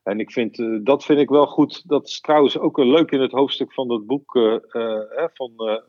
[0.03, 1.87] En ik vind, dat vind ik wel goed.
[1.89, 4.31] Dat is trouwens ook leuk in het hoofdstuk van dat boek
[5.33, 5.81] van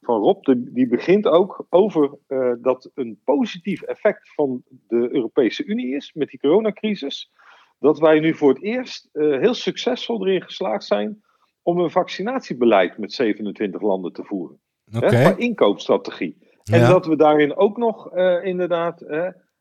[0.00, 2.18] van Rob, die begint ook over
[2.60, 7.30] dat een positief effect van de Europese Unie is met die coronacrisis.
[7.78, 11.22] Dat wij nu voor het eerst heel succesvol erin geslaagd zijn
[11.62, 14.60] om een vaccinatiebeleid met 27 landen te voeren.
[14.96, 15.14] Okay.
[15.14, 16.36] Hè, inkoopstrategie.
[16.62, 16.74] Ja.
[16.74, 19.00] En dat we daarin ook nog inderdaad,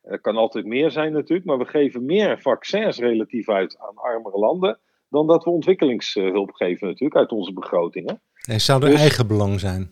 [0.02, 4.38] er kan altijd meer zijn natuurlijk, maar we geven meer vaccins relatief uit aan armere
[4.38, 8.22] landen dan dat we ontwikkelingshulp geven natuurlijk uit onze begrotingen.
[8.46, 9.92] En zou er dus, eigen belang zijn?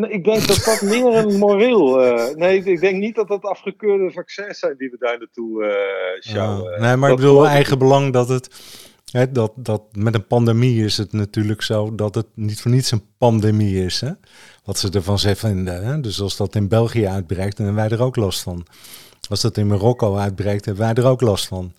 [0.00, 2.04] Ik denk dat dat meer een moreel.
[2.04, 6.20] Uh, nee, ik denk niet dat dat afgekeurde vaccins zijn die we daar naartoe uh,
[6.20, 6.80] sjouwen.
[6.80, 8.48] nee, maar ik bedoel, eigen belang dat het.
[9.12, 13.02] Dat, dat met een pandemie is het natuurlijk zo dat het niet voor niets een
[13.18, 14.00] pandemie is.
[14.00, 14.10] Hè?
[14.64, 15.84] Wat ze ervan vinden.
[15.84, 16.00] Hè?
[16.00, 18.66] Dus als dat in België uitbreekt, dan hebben wij er ook last van.
[19.28, 21.72] Als dat in Marokko uitbreekt, hebben wij er ook last van.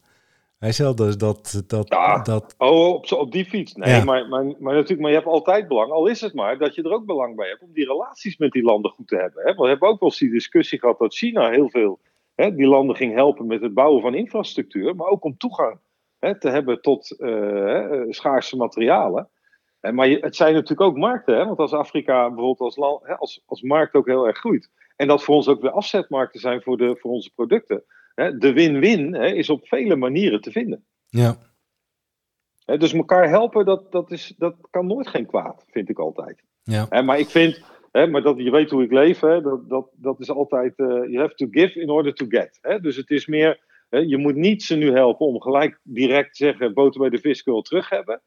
[0.59, 1.63] Weet je wel, dus dat...
[1.67, 2.21] dat, ja.
[2.21, 2.55] dat...
[2.57, 3.73] Oh, op, op die fiets.
[3.73, 4.03] Nee, ja.
[4.03, 6.83] maar, maar, maar, natuurlijk, maar je hebt altijd belang, al is het maar, dat je
[6.83, 9.43] er ook belang bij hebt om die relaties met die landen goed te hebben.
[9.45, 9.53] Hè?
[9.53, 11.99] We hebben ook wel eens die discussie gehad dat China heel veel
[12.35, 15.79] hè, die landen ging helpen met het bouwen van infrastructuur, maar ook om toegang
[16.23, 19.29] hè, te hebben tot uh, schaarse materialen.
[19.79, 21.45] En, maar je, het zijn natuurlijk ook markten, hè?
[21.45, 25.07] want als Afrika bijvoorbeeld als, land, hè, als, als markt ook heel erg groeit, en
[25.07, 27.83] dat voor ons ook weer afzetmarkten zijn voor, de, voor onze producten
[28.15, 30.85] de win-win is op vele manieren te vinden.
[31.07, 31.37] Ja.
[32.65, 36.43] Dus elkaar helpen, dat, dat, is, dat kan nooit geen kwaad, vind ik altijd.
[36.63, 37.01] Ja.
[37.01, 40.73] Maar ik vind, maar dat, je weet hoe ik leef, dat, dat, dat is altijd,
[40.79, 42.81] uh, you have to give in order to get.
[42.81, 43.59] Dus het is meer,
[43.99, 47.61] je moet niet ze nu helpen om gelijk direct zeggen, boter bij de vis wil
[47.61, 48.21] terug hebben.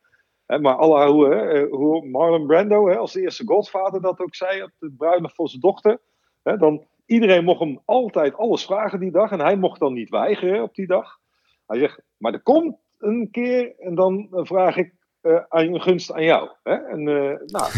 [0.46, 5.35] Maar alle, hoe, Marlon Brando, als de eerste Godfather dat ook zei, op de bruiloft
[5.35, 6.00] van zijn dochter,
[6.42, 9.31] dan Iedereen mocht hem altijd alles vragen die dag.
[9.31, 11.18] En hij mocht dan niet weigeren op die dag.
[11.66, 14.94] Hij zegt, maar er komt een keer en dan vraag ik
[15.27, 16.51] uh, een gunst aan jou.
[16.62, 16.75] Hè?
[16.75, 17.73] En, uh, nou,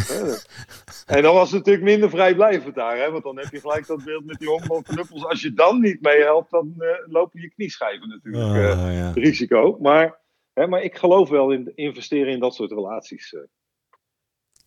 [1.17, 2.99] en dan was het natuurlijk minder vrijblijvend daar.
[2.99, 3.11] Hè?
[3.11, 5.25] Want dan heb je gelijk dat beeld met die honkbalknuppels.
[5.25, 6.75] Als je dan niet meehelpt, dan
[7.07, 9.11] lopen je knieschijven natuurlijk oh, ja.
[9.15, 9.77] risico.
[9.81, 10.19] Maar,
[10.53, 13.35] hè, maar ik geloof wel in investeren in dat soort relaties.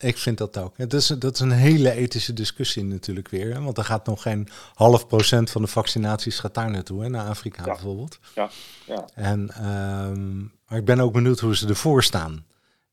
[0.02, 0.78] Ik vind dat ook.
[0.78, 3.54] Dat is, dat is een hele ethische discussie natuurlijk weer.
[3.54, 3.62] Hè?
[3.62, 7.10] Want er gaat nog geen half procent van de vaccinaties gaat daar naartoe, hè?
[7.10, 8.20] naar Afrika bijvoorbeeld.
[8.36, 8.50] Ja,
[8.86, 9.08] ja.
[9.14, 12.46] En, ehm, maar ik ben ook benieuwd hoe ze ervoor staan.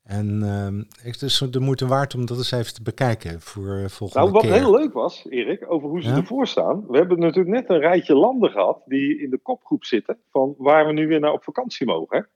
[0.08, 3.88] En uh, het is de moeite waard om dat eens even te bekijken voor uh,
[3.88, 4.52] volgende nou, wat keer.
[4.52, 6.86] heel leuk was, Erik, over hoe ze ervoor staan.
[6.86, 10.86] We hebben natuurlijk net een rijtje landen gehad die in de kopgroep zitten van waar
[10.86, 12.28] we nu weer naar op vakantie mogen.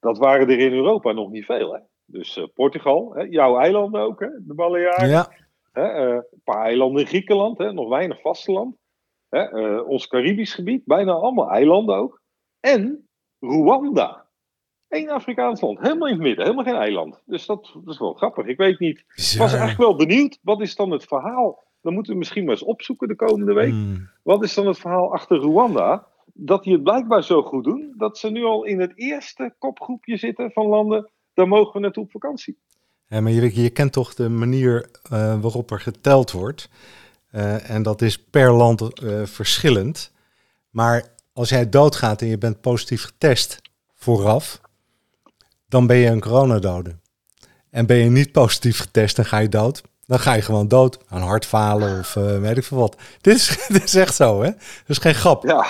[0.00, 1.74] Dat waren er in Europa nog niet veel.
[1.74, 1.80] Hè?
[2.04, 3.22] Dus uh, Portugal, hè?
[3.22, 4.28] jouw eilanden ook, hè?
[4.40, 5.08] de Balearen.
[5.08, 5.32] Ja.
[5.72, 6.06] Hè?
[6.06, 7.72] Uh, een paar eilanden in Griekenland, hè?
[7.72, 8.76] nog weinig vasteland.
[9.28, 9.78] Hè?
[9.78, 12.20] ons Caribisch gebied, bijna allemaal eilanden ook.
[12.60, 13.08] En
[13.40, 14.23] Rwanda.
[14.94, 17.22] Eén Afrikaans land, helemaal in het midden, helemaal geen eiland.
[17.26, 18.46] Dus dat, dat is wel grappig.
[18.46, 18.98] Ik weet niet.
[18.98, 21.62] Ik was eigenlijk wel benieuwd, wat is dan het verhaal?
[21.82, 23.70] Dan moeten we misschien maar eens opzoeken de komende week.
[23.70, 24.08] Hmm.
[24.22, 26.06] Wat is dan het verhaal achter Rwanda?
[26.32, 30.16] Dat die het blijkbaar zo goed doen, dat ze nu al in het eerste kopgroepje
[30.16, 32.58] zitten van landen, daar mogen we naartoe op vakantie.
[33.06, 36.68] Ja, maar je, je kent toch de manier uh, waarop er geteld wordt.
[37.32, 40.12] Uh, en dat is per land uh, verschillend.
[40.70, 43.60] Maar als jij doodgaat en je bent positief getest
[43.94, 44.60] vooraf,
[45.74, 46.96] dan ben je een coronadode.
[47.70, 50.98] En ben je niet positief getest en ga je dood, dan ga je gewoon dood.
[51.08, 52.96] Aan hartfalen of uh, weet ik veel wat.
[53.20, 54.50] Dit is, dit is echt zo, hè?
[54.50, 55.44] Dat is geen grap.
[55.44, 55.66] Ja.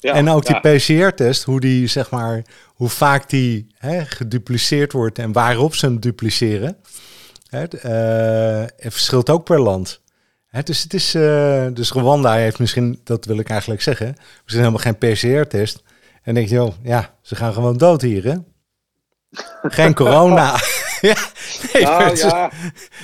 [0.00, 0.60] ja en ook ja.
[0.60, 5.86] die PCR-test, hoe die, zeg maar, hoe vaak die hè, gedupliceerd wordt en waarop ze
[5.86, 6.76] hem dupliceren,
[7.48, 10.00] hè, uh, het verschilt ook per land.
[10.48, 14.64] Hè, dus het is, uh, dus Rwanda heeft misschien, dat wil ik eigenlijk zeggen, zijn
[14.64, 15.82] helemaal geen PCR-test.
[16.22, 18.34] En denk je, joh, ja, ze gaan gewoon dood hier, hè?
[19.62, 20.54] Geen corona.
[21.00, 21.14] ja,
[21.72, 22.50] nee, nou, ja,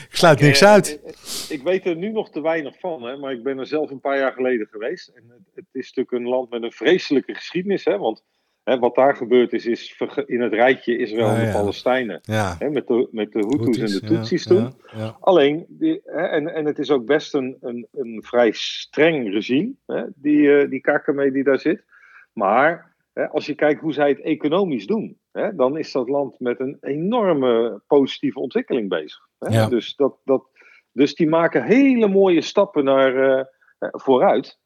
[0.08, 1.00] ik sluit niks ik, uit.
[1.04, 3.90] Ik, ik, weet er nu nog te weinig van, hè, maar ik ben er zelf
[3.90, 5.08] een paar jaar geleden geweest.
[5.08, 7.84] En het, het is natuurlijk een land met een vreselijke geschiedenis.
[7.84, 8.22] Hè, want
[8.64, 11.52] hè, wat daar gebeurd is, is in het rijtje Israël Ah, en de ja.
[11.52, 12.20] Palestijnen.
[12.22, 12.56] Ja.
[12.58, 14.74] Hè, met, de, met de Hutus en de Tutsis toen.
[15.20, 19.72] Alleen, die, hè, en, en het is ook best een, een, een vrij streng regime,
[19.86, 21.84] hè, die, uh, die KKM die daar zit.
[22.32, 26.40] Maar hè, als je kijkt hoe zij het economisch doen, hè, dan is dat land
[26.40, 29.28] met een enorme positieve ontwikkeling bezig.
[29.38, 29.54] Hè.
[29.54, 29.68] Ja.
[29.68, 30.44] Dus, dat, dat,
[30.92, 33.44] dus die maken hele mooie stappen naar, uh,
[33.78, 34.58] vooruit.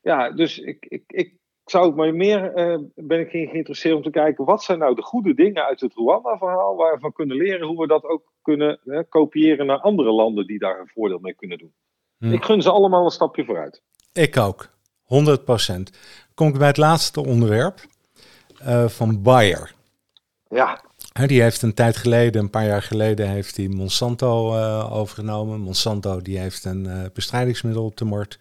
[0.00, 4.10] Ja, dus ik, ik, ik zou het maar meer, uh, ben ik geïnteresseerd om te
[4.10, 7.66] kijken, wat zijn nou de goede dingen uit het Rwanda-verhaal, waar we van kunnen leren
[7.66, 11.34] hoe we dat ook kunnen hè, kopiëren naar andere landen die daar een voordeel mee
[11.34, 11.74] kunnen doen.
[12.18, 12.32] Hm.
[12.32, 13.82] Ik gun ze allemaal een stapje vooruit.
[14.12, 14.68] Ik ook,
[15.02, 15.90] 100 procent.
[16.34, 17.78] Kom ik bij het laatste onderwerp
[18.62, 19.76] uh, van Bayer.
[20.50, 20.80] Ja.
[21.26, 25.60] Die heeft een tijd geleden, een paar jaar geleden, heeft hij Monsanto uh, overgenomen.
[25.60, 28.38] Monsanto die heeft een uh, bestrijdingsmiddel op de markt,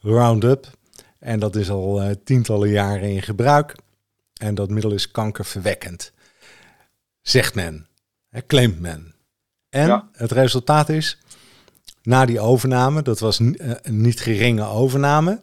[0.00, 0.66] Roundup.
[1.18, 3.74] En dat is al uh, tientallen jaren in gebruik.
[4.32, 6.12] En dat middel is kankerverwekkend.
[7.22, 7.86] Zegt men,
[8.28, 9.14] hè, claimt men.
[9.68, 10.08] En ja.
[10.12, 11.18] het resultaat is,
[12.02, 13.58] na die overname, dat was een
[13.90, 15.40] niet geringe overname,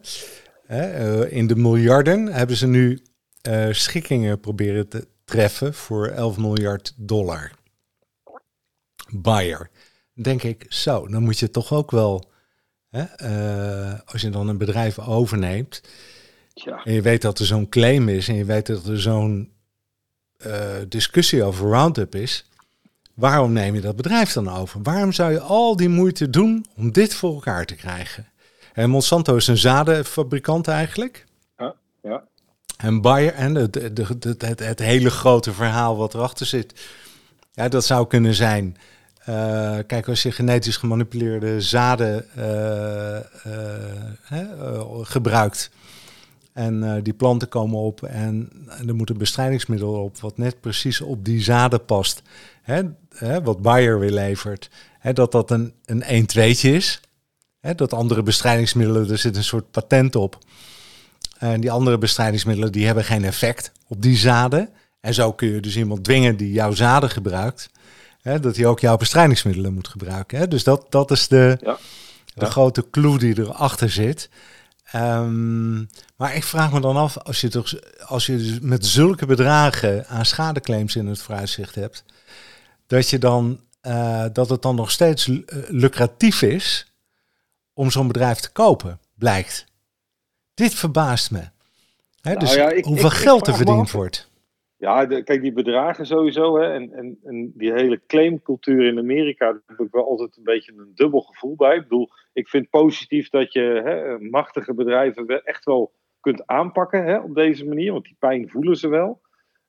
[0.66, 3.02] hè, in de miljarden hebben ze nu
[3.70, 7.50] schikkingen proberen te treffen voor 11 miljard dollar.
[9.10, 9.70] Bayer.
[10.12, 12.30] Denk ik, zo, dan moet je toch ook wel,
[12.90, 15.80] hè, uh, als je dan een bedrijf overneemt,
[16.54, 16.84] ja.
[16.84, 19.52] en je weet dat er zo'n claim is en je weet dat er zo'n
[20.46, 22.44] uh, discussie over Roundup is,
[23.14, 24.82] waarom neem je dat bedrijf dan over?
[24.82, 28.28] Waarom zou je al die moeite doen om dit voor elkaar te krijgen?
[28.72, 31.24] En Monsanto is een zadenfabrikant eigenlijk.
[32.76, 36.74] En Bayer en het, het, het, het, hele grote verhaal wat erachter zit.
[37.52, 38.76] Ja, dat zou kunnen zijn.
[39.28, 43.18] Uh, kijk, als je genetisch gemanipuleerde zaden uh,
[44.32, 45.70] uh, gebruikt.
[46.52, 48.50] En die planten komen op en,
[48.86, 52.22] er moet een bestrijdingsmiddel op wat net precies op die zaden past.
[52.62, 52.82] Hè,
[53.14, 54.70] hè, wat Bayer weer levert.
[54.98, 57.00] Hè, dat dat een, een 1-2'tje is.
[57.60, 60.38] Hè, dat andere bestrijdingsmiddelen, er zit een soort patent op.
[61.38, 64.68] En die andere bestrijdingsmiddelen die hebben geen effect op die zaden.
[65.00, 67.70] En zo kun je dus iemand dwingen die jouw zaden gebruikt,
[68.22, 70.38] hè, dat hij ook jouw bestrijdingsmiddelen moet gebruiken.
[70.38, 70.48] Hè.
[70.48, 71.78] Dus dat, dat is de, ja.
[72.34, 74.28] de grote clue die erachter zit.
[74.94, 77.74] Um, maar ik vraag me dan af, als je, toch,
[78.06, 82.04] als je dus met zulke bedragen aan schadeclaims in het vooruitzicht hebt,
[82.86, 85.30] dat, je dan, uh, dat het dan nog steeds
[85.68, 86.92] lucratief is
[87.72, 89.66] om zo'n bedrijf te kopen, blijkt.
[90.54, 91.38] Dit verbaast me.
[91.38, 94.32] Hè, Nou dus ja, ik- hoeveel ik- geld er verdiend wordt.
[94.76, 96.58] Ja, de- kijk, die bedragen sowieso.
[96.58, 100.42] Hè, en, en, en die hele claimcultuur in Amerika, daar heb ik wel altijd een
[100.42, 101.76] beetje een dubbel gevoel bij.
[101.76, 107.18] Ik bedoel, ik vind positief dat je hè, machtige bedrijven echt wel kunt aanpakken hè,
[107.18, 107.92] op deze manier.
[107.92, 109.20] Want die pijn voelen ze wel.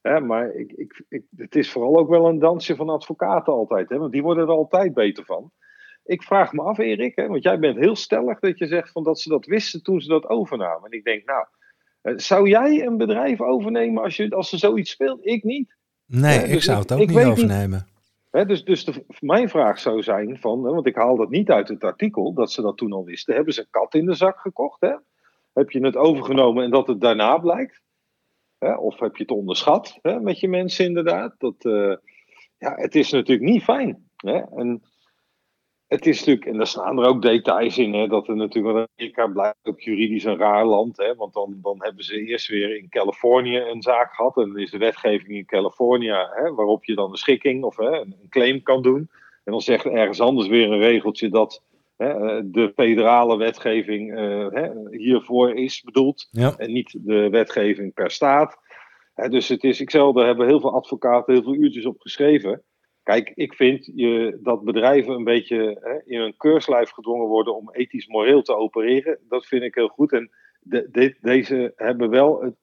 [0.01, 3.89] Hè, maar ik, ik, ik, het is vooral ook wel een dansje van advocaten altijd.
[3.89, 5.51] Hè, want die worden er altijd beter van.
[6.05, 9.03] Ik vraag me af, Erik, hè, want jij bent heel stellig dat je zegt van
[9.03, 10.91] dat ze dat wisten toen ze dat overnamen.
[10.91, 11.45] En ik denk, nou,
[12.01, 15.25] eh, zou jij een bedrijf overnemen als, je, als er zoiets speelt?
[15.25, 15.75] Ik niet.
[16.05, 17.87] Nee, ik dus zou het ook niet overnemen.
[18.31, 21.67] Niet, dus dus de, mijn vraag zou zijn van, want ik haal dat niet uit
[21.67, 23.35] het artikel, dat ze dat toen al wisten.
[23.35, 24.81] Hebben ze een kat in de zak gekocht?
[24.81, 24.95] Hè?
[25.53, 27.81] Heb je het overgenomen en dat het daarna blijkt?
[28.57, 28.73] Hè?
[28.73, 31.35] Of heb je het onderschat hè, met je mensen inderdaad?
[31.37, 31.95] Dat, uh,
[32.57, 34.09] ja, het is natuurlijk niet fijn.
[34.15, 34.41] Hè?
[34.55, 34.83] En
[35.87, 39.27] het is natuurlijk, en daar staan er ook details in, hè, dat er natuurlijk Amerika
[39.27, 40.97] blijft ook juridisch een raar land.
[40.97, 44.37] Hè, want dan, dan hebben ze eerst weer in Californië een zaak gehad.
[44.37, 47.99] En dan is de wetgeving in Californië, hè, waarop je dan een schikking of hè,
[47.99, 49.09] een claim kan doen.
[49.43, 51.63] En dan zegt ergens anders weer een regeltje dat
[51.97, 56.29] hè, de federale wetgeving uh, hè, hiervoor is bedoeld.
[56.57, 58.57] En niet de wetgeving per staat.
[59.29, 62.63] dus het is, ik zal, daar hebben heel veel advocaten heel veel uurtjes op geschreven.
[63.05, 67.71] Kijk, ik vind je, dat bedrijven een beetje hè, in een keurslijf gedwongen worden om
[67.71, 69.19] ethisch moreel te opereren.
[69.29, 70.11] Dat vind ik heel goed.
[70.11, 72.55] En de, deze hebben wel het,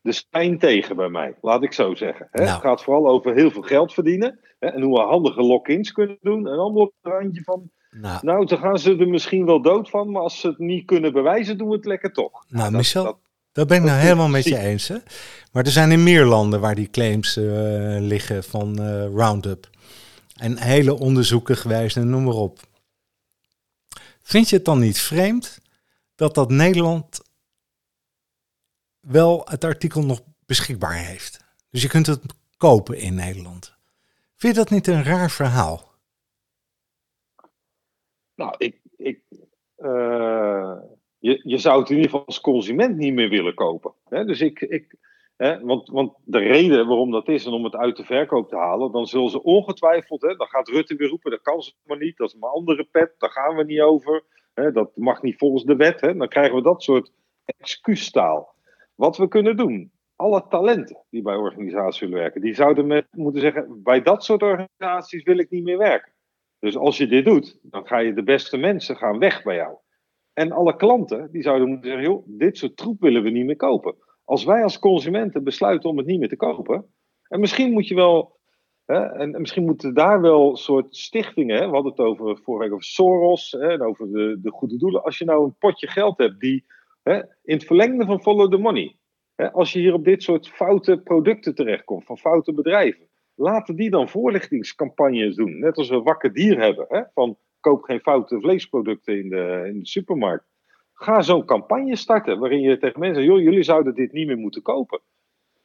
[0.00, 2.28] de spijn tegen bij mij, laat ik zo zeggen.
[2.30, 2.40] Hè.
[2.40, 2.52] Nou.
[2.52, 4.40] Het gaat vooral over heel veel geld verdienen.
[4.58, 6.46] Hè, en hoe we handige lock-ins kunnen doen.
[6.46, 7.70] En allemaal op het randje van.
[7.90, 8.18] Nou.
[8.22, 10.10] nou, dan gaan ze er misschien wel dood van.
[10.10, 12.44] Maar als ze het niet kunnen bewijzen, doen we het lekker toch.
[12.48, 13.18] Nou, nou Michel, dat
[13.52, 14.88] ben ik nou helemaal met je eens.
[14.88, 14.96] Hè?
[15.52, 17.44] Maar er zijn in meer landen waar die claims uh,
[18.00, 19.70] liggen van uh, Roundup.
[20.36, 22.60] En hele onderzoeken geweest en noem maar op.
[24.22, 25.60] Vind je het dan niet vreemd
[26.14, 27.20] dat dat Nederland
[29.00, 31.44] wel het artikel nog beschikbaar heeft?
[31.70, 32.20] Dus je kunt het
[32.56, 33.74] kopen in Nederland.
[34.36, 35.90] Vind je dat niet een raar verhaal?
[38.34, 39.20] Nou, ik, ik,
[39.78, 40.76] uh,
[41.22, 43.92] je, je zou het in ieder geval als consument niet meer willen kopen.
[44.08, 44.24] Hè?
[44.24, 44.94] Dus ik, ik,
[45.36, 48.56] hè, want, want de reden waarom dat is en om het uit de verkoop te
[48.56, 51.98] halen, dan zullen ze ongetwijfeld, hè, dan gaat Rutte weer roepen, dat kan ze maar
[51.98, 54.22] niet, dat is een andere pet, daar gaan we niet over.
[54.54, 56.00] Hè, dat mag niet volgens de wet.
[56.00, 57.12] Hè, dan krijgen we dat soort
[57.44, 58.54] excuustaal.
[58.94, 63.82] Wat we kunnen doen, alle talenten die bij organisaties willen werken, die zouden moeten zeggen,
[63.82, 66.12] bij dat soort organisaties wil ik niet meer werken.
[66.58, 69.76] Dus als je dit doet, dan ga je de beste mensen gaan weg bij jou.
[70.32, 73.56] En alle klanten die zouden moeten zeggen: joh, dit soort troep willen we niet meer
[73.56, 73.94] kopen.
[74.24, 76.86] Als wij als consumenten besluiten om het niet meer te kopen.
[77.28, 78.40] En misschien moet je wel.
[78.84, 81.56] Hè, en, misschien moeten daar wel soort stichtingen.
[81.56, 83.50] Hè, we hadden het over vorige week over Soros.
[83.50, 85.02] Hè, en over de, de goede doelen.
[85.02, 86.64] Als je nou een potje geld hebt die.
[87.02, 88.96] Hè, in het verlengde van follow the money.
[89.34, 92.04] Hè, als je hier op dit soort foute producten terechtkomt.
[92.04, 93.08] van foute bedrijven.
[93.34, 95.58] Laten die dan voorlichtingscampagnes doen.
[95.58, 96.86] Net als we wakker dier hebben.
[96.88, 100.44] Hè, van koop geen foute vleesproducten in de, in de supermarkt.
[100.94, 104.38] Ga zo'n campagne starten waarin je tegen mensen zegt, joh, jullie zouden dit niet meer
[104.38, 105.00] moeten kopen.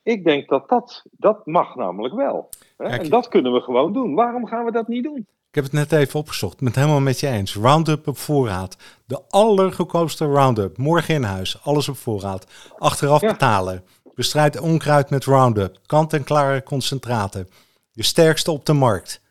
[0.04, 2.50] Ik denk dat dat, dat mag namelijk wel.
[2.78, 2.86] Hè?
[2.86, 4.16] en dat kunnen we gewoon doen.
[4.16, 5.28] Waarom gaan we dat niet doen?
[5.50, 6.60] Ik heb het net even opgezocht.
[6.60, 7.56] Het helemaal met je eens.
[7.56, 8.78] Roundup op voorraad.
[9.06, 10.78] De allergoedkoopste Roundup.
[10.78, 11.64] Morgen in huis.
[11.64, 12.72] Alles op voorraad.
[12.78, 13.84] Achteraf betalen.
[14.16, 15.78] Bestrijd onkruid met Roundup.
[15.86, 17.48] Kant-en-klare concentraten.
[17.92, 19.22] De sterkste op de markt.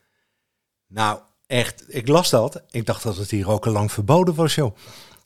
[0.87, 2.65] Nou, Echt, ik las dat.
[2.71, 4.77] Ik dacht dat het hier ook al lang verboden was, joh.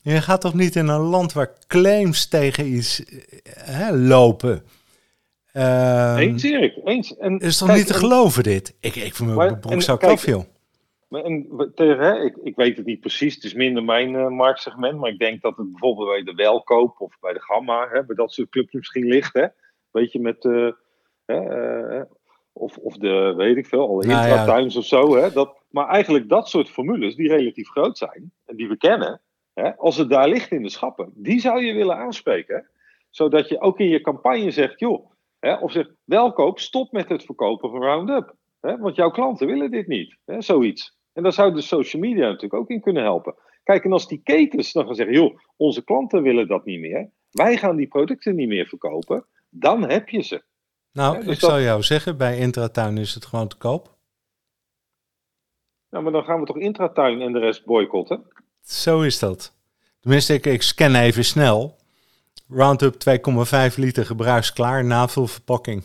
[0.03, 3.19] Je gaat toch niet in een land waar claims tegen iets eh,
[3.55, 4.63] hè, lopen?
[5.53, 7.17] Uh, eens, Erik, eens.
[7.17, 8.77] En, is toch niet te geloven, dit?
[8.81, 10.45] Ik, ik vind mijn broek zo kaf, joh.
[11.09, 14.99] En tegen, hè, ik, ik weet het niet precies, het is minder mijn uh, marktsegment,
[14.99, 18.17] maar ik denk dat het bijvoorbeeld bij de Welkoop of bij de Gamma, hè, bij
[18.17, 19.33] dat soort clubjes misschien ligt.
[19.33, 19.47] Hè?
[19.91, 20.73] Weet je, met, uh,
[22.53, 25.17] of, of de, weet ik veel, alle nou, intratuins of zo.
[25.17, 29.21] Hè, dat, maar eigenlijk dat soort formules, die relatief groot zijn en die we kennen,
[29.55, 32.71] hè, als het daar ligt in de schappen, die zou je willen aanspreken.
[33.11, 37.25] Zodat je ook in je campagne zegt, joh, hè, of zegt, welkoop, stop met het
[37.25, 38.35] verkopen van Roundup.
[38.61, 40.99] Hè, want jouw klanten willen dit niet, hè, zoiets.
[41.13, 43.35] En daar zou de social media natuurlijk ook in kunnen helpen.
[43.63, 47.11] Kijk, en als die ketens dan gaan zeggen, joh, onze klanten willen dat niet meer,
[47.31, 50.43] wij gaan die producten niet meer verkopen, dan heb je ze.
[50.93, 53.99] Nou, dus ik zou jou zeggen, bij Intratuin is het gewoon te koop.
[55.91, 58.23] Nou, maar dan gaan we toch Intratuin en de rest boycotten?
[58.63, 59.57] Zo is dat.
[60.01, 61.77] Tenminste, ik, ik scan even snel.
[62.49, 65.83] Roundup 2,5 liter gebruiksklaar, navulverpakking.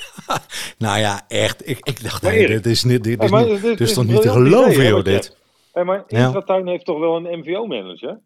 [0.78, 1.68] nou ja, echt.
[1.68, 4.30] Ik, ik dacht, nee, dit is, niet, dit is, niet, dit, is toch niet te
[4.30, 5.36] geloven, joh, dit.
[5.72, 8.20] Hey, maar Intratuin heeft toch wel een MVO-manager?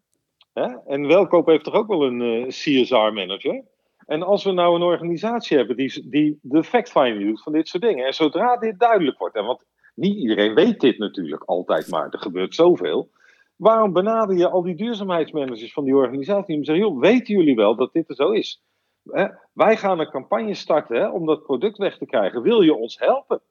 [0.87, 3.63] En Welkoop heeft toch ook wel een uh, eh, CSR-manager?
[4.11, 7.83] En als we nou een organisatie hebben die, die de fact-finding doet van dit soort
[7.83, 8.05] dingen.
[8.05, 12.19] En zodra dit duidelijk wordt, en want niet iedereen weet dit natuurlijk altijd maar, er
[12.19, 13.09] gebeurt zoveel.
[13.55, 17.75] Waarom benader je al die duurzaamheidsmanagers van die organisatie en zeggen, joh, weten jullie wel
[17.75, 18.63] dat dit er zo is?
[19.03, 19.27] Hè?
[19.53, 22.41] Wij gaan een campagne starten hè, om dat product weg te krijgen.
[22.41, 23.41] Wil je ons helpen?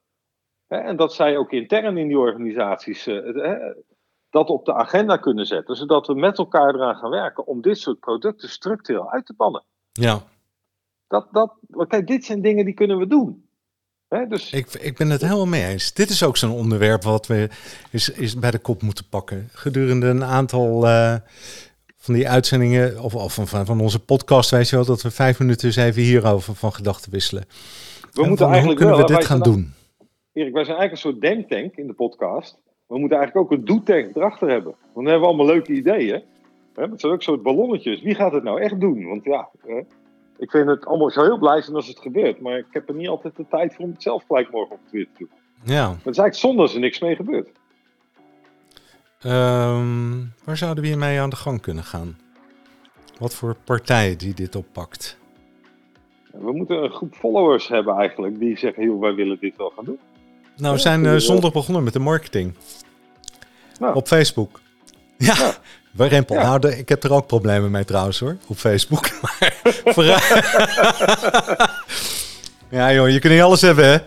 [0.67, 0.77] Hè?
[0.77, 3.55] En dat zij ook intern in die organisaties uh,
[4.29, 7.77] dat op de agenda kunnen zetten, zodat we met elkaar eraan gaan werken om dit
[7.77, 9.63] soort producten structureel uit te bannen.
[9.91, 10.21] Ja.
[11.11, 11.53] Dat, dat,
[11.87, 13.45] kijk, dit zijn dingen die kunnen we doen.
[14.27, 14.51] dus...
[14.51, 15.93] ik, ik ben het helemaal mee eens.
[15.93, 17.49] Dit is ook zo'n onderwerp wat we
[17.91, 19.49] is, is bij de kop moeten pakken.
[19.51, 21.15] Gedurende een aantal uh,
[21.97, 25.39] van die uitzendingen, of, of van, van onze podcast, weet je wel, dat we vijf
[25.39, 27.43] minuten eens even hierover van gedachten wisselen.
[28.11, 29.73] We moeten eigenlijk hoe kunnen wel, we dit gaan doen?
[30.33, 32.57] Erik, wij zijn eigenlijk een soort denktank in de podcast
[32.91, 34.75] we moeten eigenlijk ook een doetank erachter hebben.
[34.81, 36.23] Want dan hebben we allemaal leuke ideeën.
[36.73, 36.83] Hè?
[36.83, 38.01] Het zijn ook soort ballonnetjes.
[38.01, 39.07] Wie gaat het nou echt doen?
[39.07, 39.81] Want ja, hè?
[40.41, 42.41] Ik vind het allemaal zo heel blij zijn als het gebeurt.
[42.41, 44.81] Maar ik heb er niet altijd de tijd voor om het zelf gelijk morgen op
[44.87, 45.75] Twitter te doen.
[45.75, 45.89] Ja.
[45.89, 47.49] Het is eigenlijk zonde als er niks mee gebeurt.
[49.25, 52.19] Um, waar zouden we hiermee aan de gang kunnen gaan?
[53.19, 55.17] Wat voor partijen die dit oppakt?
[56.31, 59.85] We moeten een groep followers hebben eigenlijk die zeggen, joh, wij willen dit wel gaan
[59.85, 59.99] doen.
[60.57, 62.55] Nou, we zijn uh, zondag begonnen met de marketing.
[63.79, 63.95] Nou.
[63.95, 64.59] Op Facebook.
[65.17, 65.53] Ja, ja.
[65.97, 66.35] Rempel.
[66.35, 66.57] Ja.
[66.57, 69.09] Nou, ik heb er ook problemen mee trouwens hoor, op Facebook.
[72.69, 73.97] ja joh, je kunt niet alles hebben hè.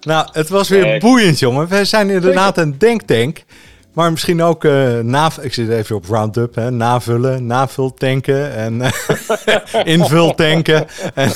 [0.00, 1.00] Nou, het was weer nee.
[1.00, 1.68] boeiend jongen.
[1.68, 3.44] We zijn inderdaad een denktank.
[3.92, 8.82] Maar misschien ook uh, na, ik zit even op Roundup, hè, navullen, navultanken en
[9.84, 10.86] invultanken.
[11.14, 11.30] en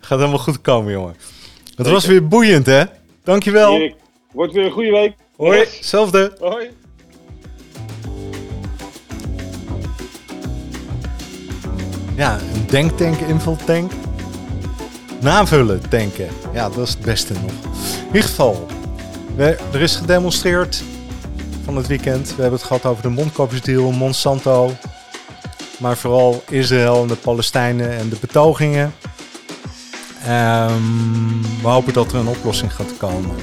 [0.00, 1.16] gaat helemaal goed komen, jongen.
[1.76, 2.84] Het was weer boeiend, hè?
[3.24, 3.74] Dankjewel.
[3.74, 3.94] Erik,
[4.32, 5.14] wordt weer een goede week.
[5.36, 6.36] Hoi, hetzelfde.
[6.38, 6.70] Hoi.
[12.20, 13.92] Ja, een denktank, invultank.
[15.20, 16.28] Navullen tanken.
[16.52, 17.50] Ja, dat is het beste nog.
[18.00, 18.66] In ieder geval,
[19.36, 20.82] er is gedemonstreerd
[21.64, 22.28] van het weekend.
[22.28, 24.72] We hebben het gehad over de mondkapjesdeal, Monsanto.
[25.78, 28.94] Maar vooral Israël en de Palestijnen en de betogingen.
[30.28, 33.36] Um, we hopen dat er een oplossing gaat komen.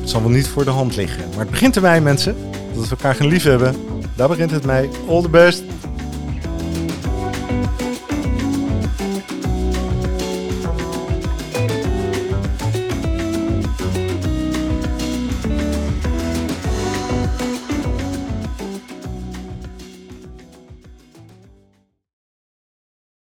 [0.00, 1.28] Het zal wel niet voor de hand liggen.
[1.30, 2.36] Maar het begint erbij, mensen.
[2.74, 3.74] Dat we elkaar gaan lief hebben.
[4.16, 4.88] Daar begint het mee.
[5.08, 5.62] All the best.